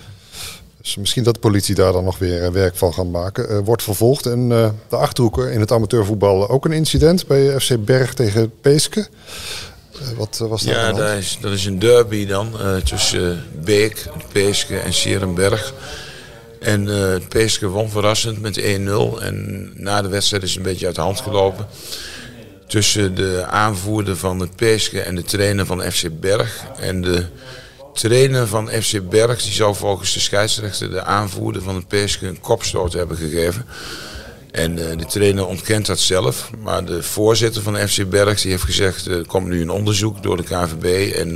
Dus 0.83 0.95
misschien 0.95 1.23
dat 1.23 1.33
de 1.33 1.39
politie 1.39 1.75
daar 1.75 1.91
dan 1.91 2.03
nog 2.03 2.17
weer 2.17 2.51
werk 2.51 2.75
van 2.75 2.93
gaat 2.93 3.07
maken. 3.07 3.63
wordt 3.63 3.83
vervolgd. 3.83 4.25
En 4.25 4.49
de 4.49 4.73
Achterhoeken 4.89 5.51
in 5.51 5.59
het 5.59 5.71
amateurvoetbal 5.71 6.49
ook 6.49 6.65
een 6.65 6.71
incident 6.71 7.27
bij 7.27 7.59
FC 7.59 7.85
Berg 7.85 8.13
tegen 8.13 8.51
Peeske. 8.61 9.07
Eh, 9.93 10.17
wat 10.17 10.39
eh, 10.41 10.47
was 10.47 10.63
dat? 10.63 10.73
Ja, 10.73 10.91
dat 10.91 11.17
is, 11.17 11.37
dat 11.41 11.51
is 11.51 11.65
een 11.65 11.79
derby 11.79 12.25
dan 12.25 12.55
tussen 12.83 13.43
Beek, 13.63 14.05
Peeske 14.31 14.77
en 14.77 14.93
Sierenberg. 14.93 15.73
En 16.63 16.87
uh, 16.87 17.15
Peeske 17.29 17.67
won 17.67 17.89
verrassend 17.89 18.41
met 18.41 18.59
1-0. 18.59 18.63
En 19.19 19.69
na 19.75 20.01
de 20.01 20.07
wedstrijd 20.07 20.43
is 20.43 20.49
het 20.49 20.57
een 20.57 20.71
beetje 20.71 20.85
uit 20.85 20.95
de 20.95 21.01
hand 21.01 21.19
gelopen. 21.19 21.67
Tussen 22.67 23.15
de 23.15 23.45
aanvoerder 23.49 24.17
van 24.17 24.39
het 24.39 24.55
Peeske 24.55 25.01
en 25.01 25.15
de 25.15 25.23
trainer 25.23 25.65
van 25.65 25.91
FC 25.91 26.19
Berg. 26.19 26.65
En 26.79 27.01
de 27.01 27.25
trainer 27.93 28.47
van 28.47 28.67
FC 28.67 29.09
Berg 29.09 29.41
die 29.41 29.51
zou 29.51 29.75
volgens 29.75 30.13
de 30.13 30.19
scheidsrechter 30.19 30.89
de 30.89 31.03
aanvoerder 31.03 31.61
van 31.61 31.75
het 31.75 31.87
Peeske 31.87 32.27
een 32.27 32.39
kopstoot 32.39 32.93
hebben 32.93 33.17
gegeven. 33.17 33.65
En 34.51 34.77
uh, 34.77 34.97
de 34.97 35.05
trainer 35.05 35.45
ontkent 35.45 35.85
dat 35.85 35.99
zelf. 35.99 36.49
Maar 36.63 36.85
de 36.85 37.03
voorzitter 37.03 37.61
van 37.61 37.75
FC 37.75 38.09
Berg 38.09 38.41
die 38.41 38.51
heeft 38.51 38.63
gezegd... 38.63 39.05
er 39.05 39.25
komt 39.25 39.47
nu 39.47 39.61
een 39.61 39.69
onderzoek 39.69 40.23
door 40.23 40.37
de 40.37 40.43
KVB. 40.43 41.13
En 41.15 41.29
uh, 41.29 41.35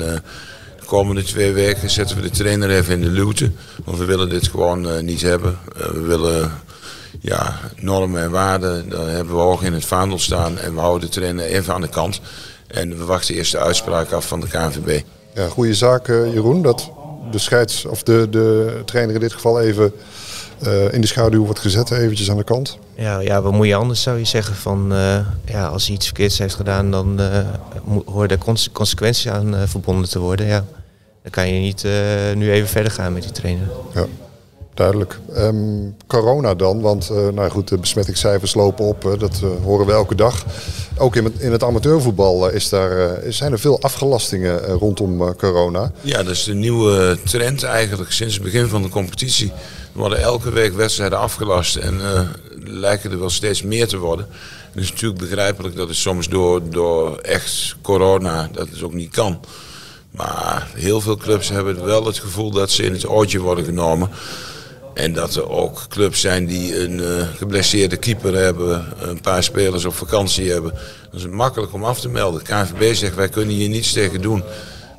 de 0.80 0.86
komende 0.86 1.24
twee 1.24 1.52
weken 1.52 1.90
zetten 1.90 2.16
we 2.16 2.22
de 2.22 2.30
trainer 2.30 2.70
even 2.70 2.94
in 2.94 3.02
de 3.02 3.10
luwte. 3.10 3.52
Want 3.86 3.98
we 3.98 4.06
willen 4.06 4.30
dit 4.30 4.48
gewoon 4.48 4.88
uh, 4.88 5.00
niet 5.00 5.22
hebben. 5.22 5.60
we 5.76 6.02
willen 6.02 6.52
ja, 7.22 7.60
normen 7.76 8.22
en 8.22 8.32
waarden, 8.32 8.90
daar 8.90 9.08
hebben 9.08 9.36
we 9.36 9.42
hoog 9.42 9.64
in 9.64 9.74
het 9.74 9.86
vaandel 9.86 10.20
staan. 10.20 10.58
En 10.58 10.74
we 10.74 10.80
houden 10.80 11.08
de 11.08 11.14
trainer 11.14 11.46
even 11.46 11.74
aan 11.74 11.82
de 11.82 11.90
kant. 11.90 12.22
En 12.68 12.98
we 12.98 13.06
wachten 13.06 13.36
eerst 13.36 13.52
de 13.52 13.60
uitspraak 13.60 14.12
af 14.12 14.28
van 14.28 14.40
de 14.40 14.48
KVB. 14.48 15.04
Ja, 15.34 15.48
goede 15.48 15.74
zaak 15.74 16.08
Jeroen. 16.08 16.62
Dat 16.62 16.92
de 17.32 17.38
scheids 17.38 17.86
of 17.86 18.04
de, 18.04 18.28
de 18.30 18.82
trainer 18.86 19.16
in 19.16 19.22
dit 19.22 19.34
geval 19.34 19.62
even 19.62 19.94
uh, 20.64 20.94
in 20.94 21.02
de 21.02 21.08
schaduw 21.08 21.46
wordt 21.46 21.60
gezet, 21.60 21.92
eventjes 21.92 22.30
aan 22.30 22.38
de 22.38 22.44
kant. 22.44 22.78
Ja, 22.96 23.20
ja 23.20 23.42
wat 23.42 23.52
moet 23.52 23.68
je 23.68 23.76
anders 23.76 24.02
zou 24.02 24.18
je 24.18 24.26
zeggen? 24.26 24.56
Van, 24.56 24.94
uh, 24.94 25.20
ja, 25.46 25.68
als 25.68 25.86
hij 25.86 25.96
iets 25.96 26.06
verkeerds 26.06 26.38
heeft 26.38 26.56
gedaan, 26.56 26.92
dan 26.92 27.22
uh, 27.22 27.38
horen 28.06 28.30
er 28.30 28.38
cons 28.38 28.72
consequenties 28.72 29.28
aan 29.28 29.56
verbonden 29.68 30.10
te 30.10 30.20
worden. 30.20 30.46
Ja. 30.46 30.66
Dan 31.22 31.32
kan 31.32 31.54
je 31.54 31.60
niet 31.60 31.84
nu 32.36 32.52
even 32.52 32.70
verder 32.70 32.92
gaan 32.92 33.14
met 33.14 33.24
die 33.24 33.32
trainer. 33.32 33.68
Ja. 33.94 34.06
Duidelijk. 34.78 35.20
Ehm, 35.34 35.90
corona 36.08 36.56
dan, 36.56 36.82
want 36.82 37.10
uh, 37.12 37.28
nou 37.28 37.50
goed, 37.50 37.68
de 37.68 37.78
besmettingscijfers 37.78 38.54
lopen 38.54 38.86
op. 38.86 39.16
dat 39.20 39.42
uh, 39.44 39.50
horen 39.64 39.86
we 39.86 39.92
elke 39.92 40.16
dag. 40.16 40.46
Ook 40.98 41.16
in 41.16 41.24
het, 41.24 41.40
in 41.40 41.52
het 41.52 41.64
amateurvoetbal 41.64 42.50
is 42.50 42.70
daar, 42.70 43.20
zijn 43.30 43.52
er 43.52 43.60
veel 43.60 43.82
afgelastingen 43.82 44.66
rondom 44.66 45.36
corona. 45.36 45.92
Ja, 46.02 46.24
dat 46.24 46.34
is 46.34 46.44
de 46.44 46.54
nieuwe 46.54 47.18
trend 47.24 47.64
eigenlijk 47.64 48.12
sinds 48.12 48.34
het 48.34 48.44
begin 48.44 48.68
van 48.68 48.82
de 48.82 48.90
competitie. 48.90 49.52
Er 49.94 50.00
worden 50.00 50.22
elke 50.22 50.52
week 50.52 50.74
wedstrijden 50.74 51.20
afgelast 51.20 51.76
en 51.76 52.02
lijken 52.64 53.12
er 53.12 53.20
wel 53.20 53.30
steeds 53.30 53.62
meer 53.62 53.88
te 53.88 53.98
worden. 53.98 54.28
Het 54.72 54.84
is 54.84 54.92
natuurlijk 54.92 55.20
begrijpelijk 55.20 55.76
dat 55.76 55.88
het 55.88 55.98
soms 55.98 56.30
door, 56.30 56.70
door 56.70 57.18
echt 57.18 57.76
corona 57.82 58.50
dat 58.52 58.70
het 58.70 58.84
ook 58.84 58.94
niet 58.94 59.12
kan. 59.12 59.40
Maar 60.12 60.72
heel 60.74 61.02
veel 61.02 61.18
clubs 61.18 61.50
hebben 61.50 61.86
wel 61.86 62.06
het 62.06 62.20
gevoel 62.20 62.52
dat 62.52 62.72
ze 62.72 62.84
in 62.84 62.94
het 62.94 63.10
oortje 63.10 63.40
worden 63.40 63.66
genomen. 63.66 64.10
En 64.98 65.14
dat 65.14 65.36
er 65.36 65.50
ook 65.50 65.86
clubs 65.90 66.22
zijn 66.22 66.46
die 66.46 66.80
een 66.84 67.00
uh, 67.00 67.28
geblesseerde 67.36 67.98
keeper 67.98 68.36
hebben, 68.36 68.86
een 69.02 69.22
paar 69.22 69.44
spelers 69.44 69.86
op 69.86 69.94
vakantie 69.94 70.52
hebben. 70.52 70.74
Dat 71.12 71.20
is 71.20 71.28
makkelijk 71.28 71.74
om 71.74 71.84
af 71.84 72.00
te 72.00 72.10
melden. 72.10 72.42
KNVB 72.42 72.96
zegt 72.96 73.16
wij 73.16 73.30
kunnen 73.30 73.56
hier 73.56 73.70
niets 73.70 73.94
tegen 73.94 74.22
doen. 74.22 74.44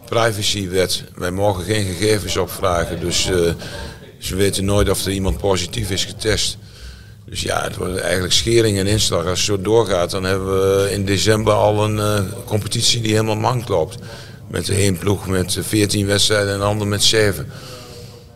Privacywet, 0.09 1.05
wij 1.15 1.31
mogen 1.31 1.65
geen 1.65 1.85
gegevens 1.85 2.37
opvragen. 2.37 3.01
Dus 3.01 3.31
uh, 3.31 3.51
ze 4.19 4.37
weten 4.37 4.65
nooit 4.65 4.91
of 4.91 5.05
er 5.05 5.13
iemand 5.13 5.39
positief 5.39 5.91
is 5.91 6.05
getest. 6.05 6.57
Dus 7.25 7.43
ja, 7.43 7.63
het 7.63 7.77
wordt 7.77 7.99
eigenlijk 7.99 8.33
schering 8.33 8.79
en 8.79 8.87
inslag. 8.87 9.27
Als 9.27 9.39
het 9.39 9.47
zo 9.47 9.61
doorgaat, 9.61 10.11
dan 10.11 10.25
hebben 10.25 10.49
we 10.61 10.93
in 10.93 11.05
december 11.05 11.53
al 11.53 11.85
een 11.85 11.97
uh, 11.97 12.21
competitie 12.45 13.01
die 13.01 13.13
helemaal 13.13 13.37
mank 13.37 13.69
loopt. 13.69 13.99
Met 14.49 14.69
één 14.69 14.99
ploeg 14.99 15.27
met 15.27 15.59
14 15.61 16.07
wedstrijden 16.07 16.49
en 16.49 16.55
een 16.55 16.67
ander 16.67 16.87
met 16.87 17.03
7. 17.03 17.51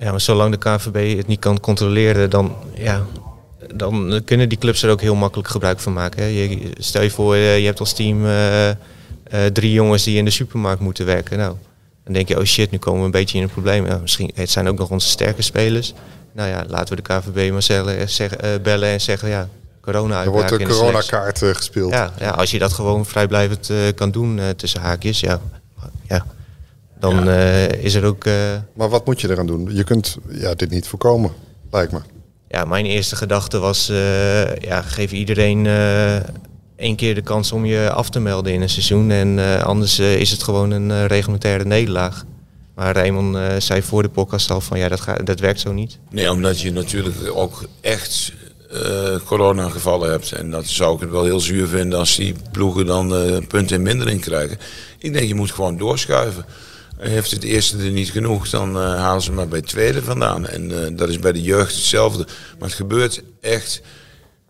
Ja, 0.02 0.10
maar 0.10 0.20
zolang 0.20 0.56
de 0.56 0.58
KVB 0.58 1.16
het 1.16 1.26
niet 1.26 1.38
kan 1.38 1.60
controleren, 1.60 2.30
dan, 2.30 2.56
ja, 2.74 3.02
dan 3.74 4.22
kunnen 4.24 4.48
die 4.48 4.58
clubs 4.58 4.82
er 4.82 4.90
ook 4.90 5.00
heel 5.00 5.14
makkelijk 5.14 5.48
gebruik 5.48 5.80
van 5.80 5.92
maken. 5.92 6.22
Hè. 6.22 6.28
Je, 6.28 6.70
stel 6.78 7.02
je 7.02 7.10
voor, 7.10 7.34
eh, 7.34 7.58
je 7.58 7.64
hebt 7.66 7.80
als 7.80 7.92
team 7.92 8.24
uh, 8.24 8.68
uh, 8.68 8.74
drie 9.52 9.72
jongens 9.72 10.04
die 10.04 10.16
in 10.16 10.24
de 10.24 10.30
supermarkt 10.30 10.80
moeten 10.80 11.06
werken. 11.06 11.38
Nou, 11.38 11.56
dan 12.04 12.12
denk 12.12 12.28
je, 12.28 12.38
oh 12.38 12.44
shit, 12.44 12.70
nu 12.70 12.78
komen 12.78 13.00
we 13.00 13.04
een 13.04 13.10
beetje 13.10 13.36
in 13.38 13.44
een 13.44 13.50
probleem. 13.50 13.86
Ja, 13.86 13.98
misschien, 13.98 14.30
het 14.34 14.50
zijn 14.50 14.68
ook 14.68 14.78
nog 14.78 14.90
onze 14.90 15.08
sterke 15.08 15.42
spelers. 15.42 15.94
Nou 16.32 16.48
ja, 16.48 16.64
laten 16.68 16.96
we 16.96 17.02
de 17.02 17.14
KVB 17.14 17.52
maar 17.52 17.62
zeggen, 17.62 18.08
zeggen, 18.08 18.62
bellen 18.62 18.88
en 18.88 19.00
zeggen, 19.00 19.28
ja, 19.28 19.48
corona 19.80 20.24
Er 20.24 20.30
wordt 20.30 20.50
een 20.50 20.68
coronakaart 20.68 21.38
gespeeld. 21.38 21.92
Ja, 21.92 22.12
ja, 22.18 22.30
als 22.30 22.50
je 22.50 22.58
dat 22.58 22.72
gewoon 22.72 23.06
vrijblijvend 23.06 23.70
kan 23.94 24.10
doen 24.10 24.40
tussen 24.56 24.80
haakjes, 24.80 25.20
ja, 25.20 25.40
ja 26.08 26.24
dan 27.02 27.28
uh, 27.28 27.68
is 27.68 27.94
er 27.94 28.04
ook. 28.04 28.24
Uh... 28.24 28.34
Maar 28.74 28.88
wat 28.88 29.06
moet 29.06 29.20
je 29.20 29.30
eraan 29.30 29.46
doen? 29.46 29.68
Je 29.74 29.84
kunt 29.84 30.16
ja, 30.30 30.54
dit 30.54 30.70
niet 30.70 30.86
voorkomen, 30.86 31.32
lijkt 31.70 31.92
me. 31.92 31.98
Ja, 32.48 32.64
mijn 32.64 32.86
eerste 32.86 33.16
gedachte 33.16 33.58
was: 33.58 33.90
uh, 33.90 34.56
ja, 34.56 34.82
geef 34.82 35.12
iedereen 35.12 35.66
één 36.76 36.96
keer 36.96 37.14
de 37.14 37.22
kans 37.22 37.52
om 37.52 37.64
je 37.64 37.90
af 37.90 38.10
te 38.10 38.20
melden 38.20 38.52
in 38.52 38.62
een 38.62 38.68
seizoen. 38.68 39.10
En 39.10 39.62
anders 39.64 39.98
is 39.98 40.30
het 40.30 40.42
gewoon 40.42 40.70
een 40.70 41.06
reglementaire 41.06 41.64
nederlaag. 41.64 42.24
Maar 42.74 42.94
Raymond 42.94 43.62
zei 43.62 43.82
voor 43.82 44.02
de 44.02 44.08
podcast 44.08 44.50
al 44.50 44.60
van 44.60 44.78
ja, 44.78 44.88
dat, 44.88 45.00
gaat, 45.00 45.26
dat 45.26 45.40
werkt 45.40 45.60
zo 45.60 45.72
niet. 45.72 45.98
Nee, 46.10 46.30
omdat 46.30 46.60
je 46.60 46.72
natuurlijk 46.72 47.16
ook 47.34 47.68
echt 47.80 48.32
uh, 48.72 49.16
corona 49.24 49.68
gevallen 49.68 50.10
hebt. 50.10 50.32
En 50.32 50.50
dat 50.50 50.66
zou 50.66 50.94
ik 50.94 51.00
het 51.00 51.10
wel 51.10 51.24
heel 51.24 51.40
zuur 51.40 51.66
vinden 51.66 51.98
als 51.98 52.16
die 52.16 52.34
ploegen 52.52 52.86
dan 52.86 53.26
uh, 53.26 53.36
punten 53.48 53.76
in 53.76 53.82
mindering 53.82 54.20
krijgen. 54.20 54.58
Ik 54.98 55.12
denk 55.12 55.28
je 55.28 55.34
moet 55.34 55.52
gewoon 55.52 55.76
doorschuiven. 55.76 56.44
Heeft 57.02 57.30
het 57.30 57.44
eerste 57.44 57.78
er 57.78 57.90
niet 57.90 58.10
genoeg, 58.10 58.48
dan 58.48 58.76
uh, 58.76 58.94
halen 58.94 59.22
ze 59.22 59.32
maar 59.32 59.48
bij 59.48 59.58
het 59.58 59.68
tweede 59.68 60.02
vandaan. 60.02 60.46
En 60.46 60.70
uh, 60.70 60.78
dat 60.92 61.08
is 61.08 61.18
bij 61.18 61.32
de 61.32 61.42
jeugd 61.42 61.74
hetzelfde. 61.74 62.26
Maar 62.58 62.68
het 62.68 62.76
gebeurt 62.76 63.22
echt 63.40 63.82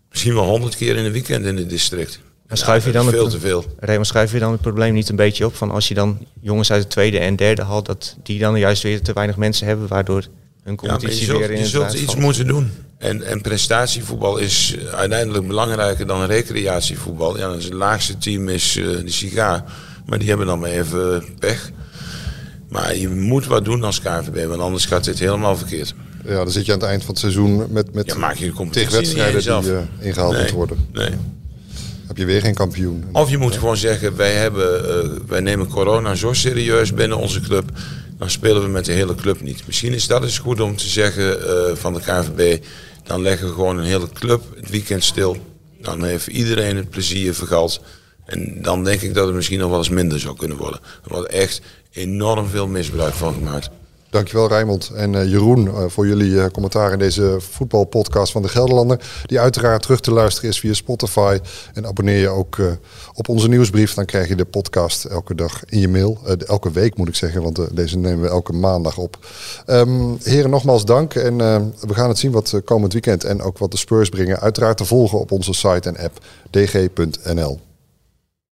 misschien 0.09 0.33
wel 0.33 0.45
honderd 0.45 0.75
keer 0.75 0.95
in 0.95 1.05
een 1.05 1.11
weekend 1.11 1.45
in 1.45 1.57
het 1.57 1.69
district. 1.69 2.19
En 2.47 2.57
schuif 2.57 2.85
je 2.85 2.91
dan 2.91 3.09
veel 3.09 3.27
te 3.27 3.39
veel. 3.39 3.65
Raymond, 3.79 4.07
schuif 4.07 4.31
je 4.31 4.39
dan 4.39 4.51
het 4.51 4.61
probleem 4.61 4.93
niet 4.93 5.09
een 5.09 5.15
beetje 5.15 5.45
op 5.45 5.55
van 5.55 5.71
als 5.71 5.87
je 5.87 5.93
dan 5.93 6.25
jongens 6.41 6.71
uit 6.71 6.81
de 6.81 6.87
tweede 6.87 7.19
en 7.19 7.35
derde 7.35 7.63
haalt, 7.63 7.85
dat 7.85 8.15
die 8.23 8.39
dan 8.39 8.59
juist 8.59 8.83
weer 8.83 9.01
te 9.01 9.13
weinig 9.13 9.37
mensen 9.37 9.67
hebben, 9.67 9.87
waardoor 9.87 10.23
hun 10.63 10.75
competitie 10.75 11.19
ja, 11.19 11.25
zult, 11.25 11.39
weer 11.39 11.51
in 11.51 11.59
Je 11.59 11.67
zult 11.67 11.93
iets 11.93 12.15
moeten 12.15 12.47
doen. 12.47 12.71
En, 12.97 13.23
en 13.23 13.41
prestatievoetbal 13.41 14.37
is 14.37 14.75
uiteindelijk 14.91 15.47
belangrijker 15.47 16.07
dan 16.07 16.25
recreatievoetbal. 16.25 17.37
Ja, 17.37 17.51
het 17.51 17.73
laagste 17.73 18.17
team 18.17 18.49
is 18.49 18.75
uh, 18.75 18.85
de 18.85 19.11
Siga, 19.11 19.65
maar 20.05 20.19
die 20.19 20.27
hebben 20.27 20.47
dan 20.47 20.59
maar 20.59 20.69
even 20.69 21.23
pech. 21.39 21.71
Maar 22.73 22.97
je 22.97 23.09
moet 23.09 23.45
wat 23.45 23.65
doen 23.65 23.83
als 23.83 24.01
KNVB, 24.01 24.47
want 24.47 24.61
anders 24.61 24.85
gaat 24.85 25.03
dit 25.03 25.19
helemaal 25.19 25.57
verkeerd. 25.57 25.93
Ja, 26.25 26.35
dan 26.35 26.51
zit 26.51 26.65
je 26.65 26.71
aan 26.71 26.79
het 26.79 26.87
eind 26.87 27.01
van 27.03 27.11
het 27.11 27.19
seizoen 27.19 27.65
met, 27.69 27.93
met 27.93 28.05
ja, 28.05 28.17
maak 28.17 28.35
je 28.35 28.53
wedstrijden 28.73 29.61
die 29.63 29.71
uh, 29.71 29.79
ingehaald 29.99 30.33
nee, 30.33 30.51
worden. 30.51 30.77
Nee. 30.93 31.09
Heb 32.07 32.17
je 32.17 32.25
weer 32.25 32.41
geen 32.41 32.53
kampioen. 32.53 33.03
Of 33.11 33.29
je 33.29 33.37
moet 33.37 33.55
gewoon 33.55 33.77
zeggen, 33.77 34.15
wij, 34.15 34.33
hebben, 34.33 34.85
uh, 35.05 35.11
wij 35.27 35.39
nemen 35.39 35.67
corona 35.67 36.15
zo 36.15 36.33
serieus 36.33 36.93
binnen 36.93 37.17
onze 37.17 37.41
club. 37.41 37.71
Dan 38.17 38.29
spelen 38.29 38.61
we 38.61 38.67
met 38.67 38.85
de 38.85 38.91
hele 38.91 39.15
club 39.15 39.41
niet. 39.41 39.63
Misschien 39.67 39.93
is 39.93 40.07
dat 40.07 40.23
eens 40.23 40.39
goed 40.39 40.59
om 40.59 40.75
te 40.75 40.87
zeggen 40.87 41.39
uh, 41.39 41.75
van 41.75 41.93
de 41.93 41.99
KNVB. 41.99 42.63
Dan 43.03 43.21
leggen 43.21 43.47
we 43.47 43.53
gewoon 43.53 43.77
een 43.77 43.85
hele 43.85 44.09
club 44.13 44.43
het 44.55 44.69
weekend 44.69 45.03
stil. 45.03 45.37
Dan 45.81 46.03
heeft 46.03 46.27
iedereen 46.27 46.75
het 46.75 46.89
plezier 46.89 47.33
vergald. 47.33 47.81
En 48.25 48.61
dan 48.61 48.83
denk 48.83 49.01
ik 49.01 49.13
dat 49.13 49.25
het 49.25 49.35
misschien 49.35 49.59
nog 49.59 49.69
wel 49.69 49.77
eens 49.77 49.89
minder 49.89 50.19
zou 50.19 50.35
kunnen 50.35 50.57
worden. 50.57 50.79
Er 51.03 51.13
wordt 51.13 51.29
echt 51.29 51.61
enorm 51.91 52.47
veel 52.47 52.67
misbruik 52.67 53.13
van 53.13 53.33
gemaakt. 53.33 53.69
Dankjewel 54.13 54.47
Rijmond 54.47 54.91
en 54.95 55.13
uh, 55.13 55.29
Jeroen 55.29 55.65
uh, 55.65 55.83
voor 55.87 56.07
jullie 56.07 56.31
uh, 56.31 56.45
commentaar 56.45 56.91
in 56.91 56.99
deze 56.99 57.37
voetbalpodcast 57.39 58.31
van 58.31 58.41
de 58.41 58.47
Gelderlander. 58.47 58.99
Die 59.25 59.39
uiteraard 59.39 59.81
terug 59.81 59.99
te 59.99 60.11
luisteren 60.11 60.49
is 60.49 60.59
via 60.59 60.73
Spotify. 60.73 61.39
En 61.73 61.85
abonneer 61.85 62.19
je 62.19 62.29
ook 62.29 62.57
op 63.13 63.29
onze 63.29 63.47
nieuwsbrief. 63.47 63.93
Dan 63.93 64.05
krijg 64.05 64.27
je 64.27 64.35
de 64.35 64.45
podcast 64.45 65.05
elke 65.05 65.35
dag 65.35 65.65
in 65.65 65.79
je 65.79 65.87
mail. 65.87 66.19
elke 66.47 66.71
week 66.71 66.97
moet 66.97 67.07
ik 67.07 67.15
zeggen, 67.15 67.41
want 67.41 67.75
deze 67.75 67.97
nemen 67.97 68.21
we 68.21 68.27
elke 68.27 68.53
maandag 68.53 68.97
op. 68.97 69.17
Um, 69.67 70.17
heren, 70.23 70.49
nogmaals 70.49 70.85
dank. 70.85 71.13
En 71.15 71.37
we 71.79 71.93
gaan 71.93 72.09
het 72.09 72.17
zien 72.17 72.31
wat 72.31 72.61
komend 72.65 72.93
weekend 72.93 73.23
en 73.23 73.41
ook 73.41 73.57
wat 73.57 73.71
de 73.71 73.77
Spurs 73.77 74.09
brengen. 74.09 74.39
Uiteraard 74.39 74.77
te 74.77 74.85
volgen 74.85 75.19
op 75.19 75.31
onze 75.31 75.53
site 75.53 75.89
en 75.89 75.97
app 75.97 76.25
dg.nl. 76.49 77.59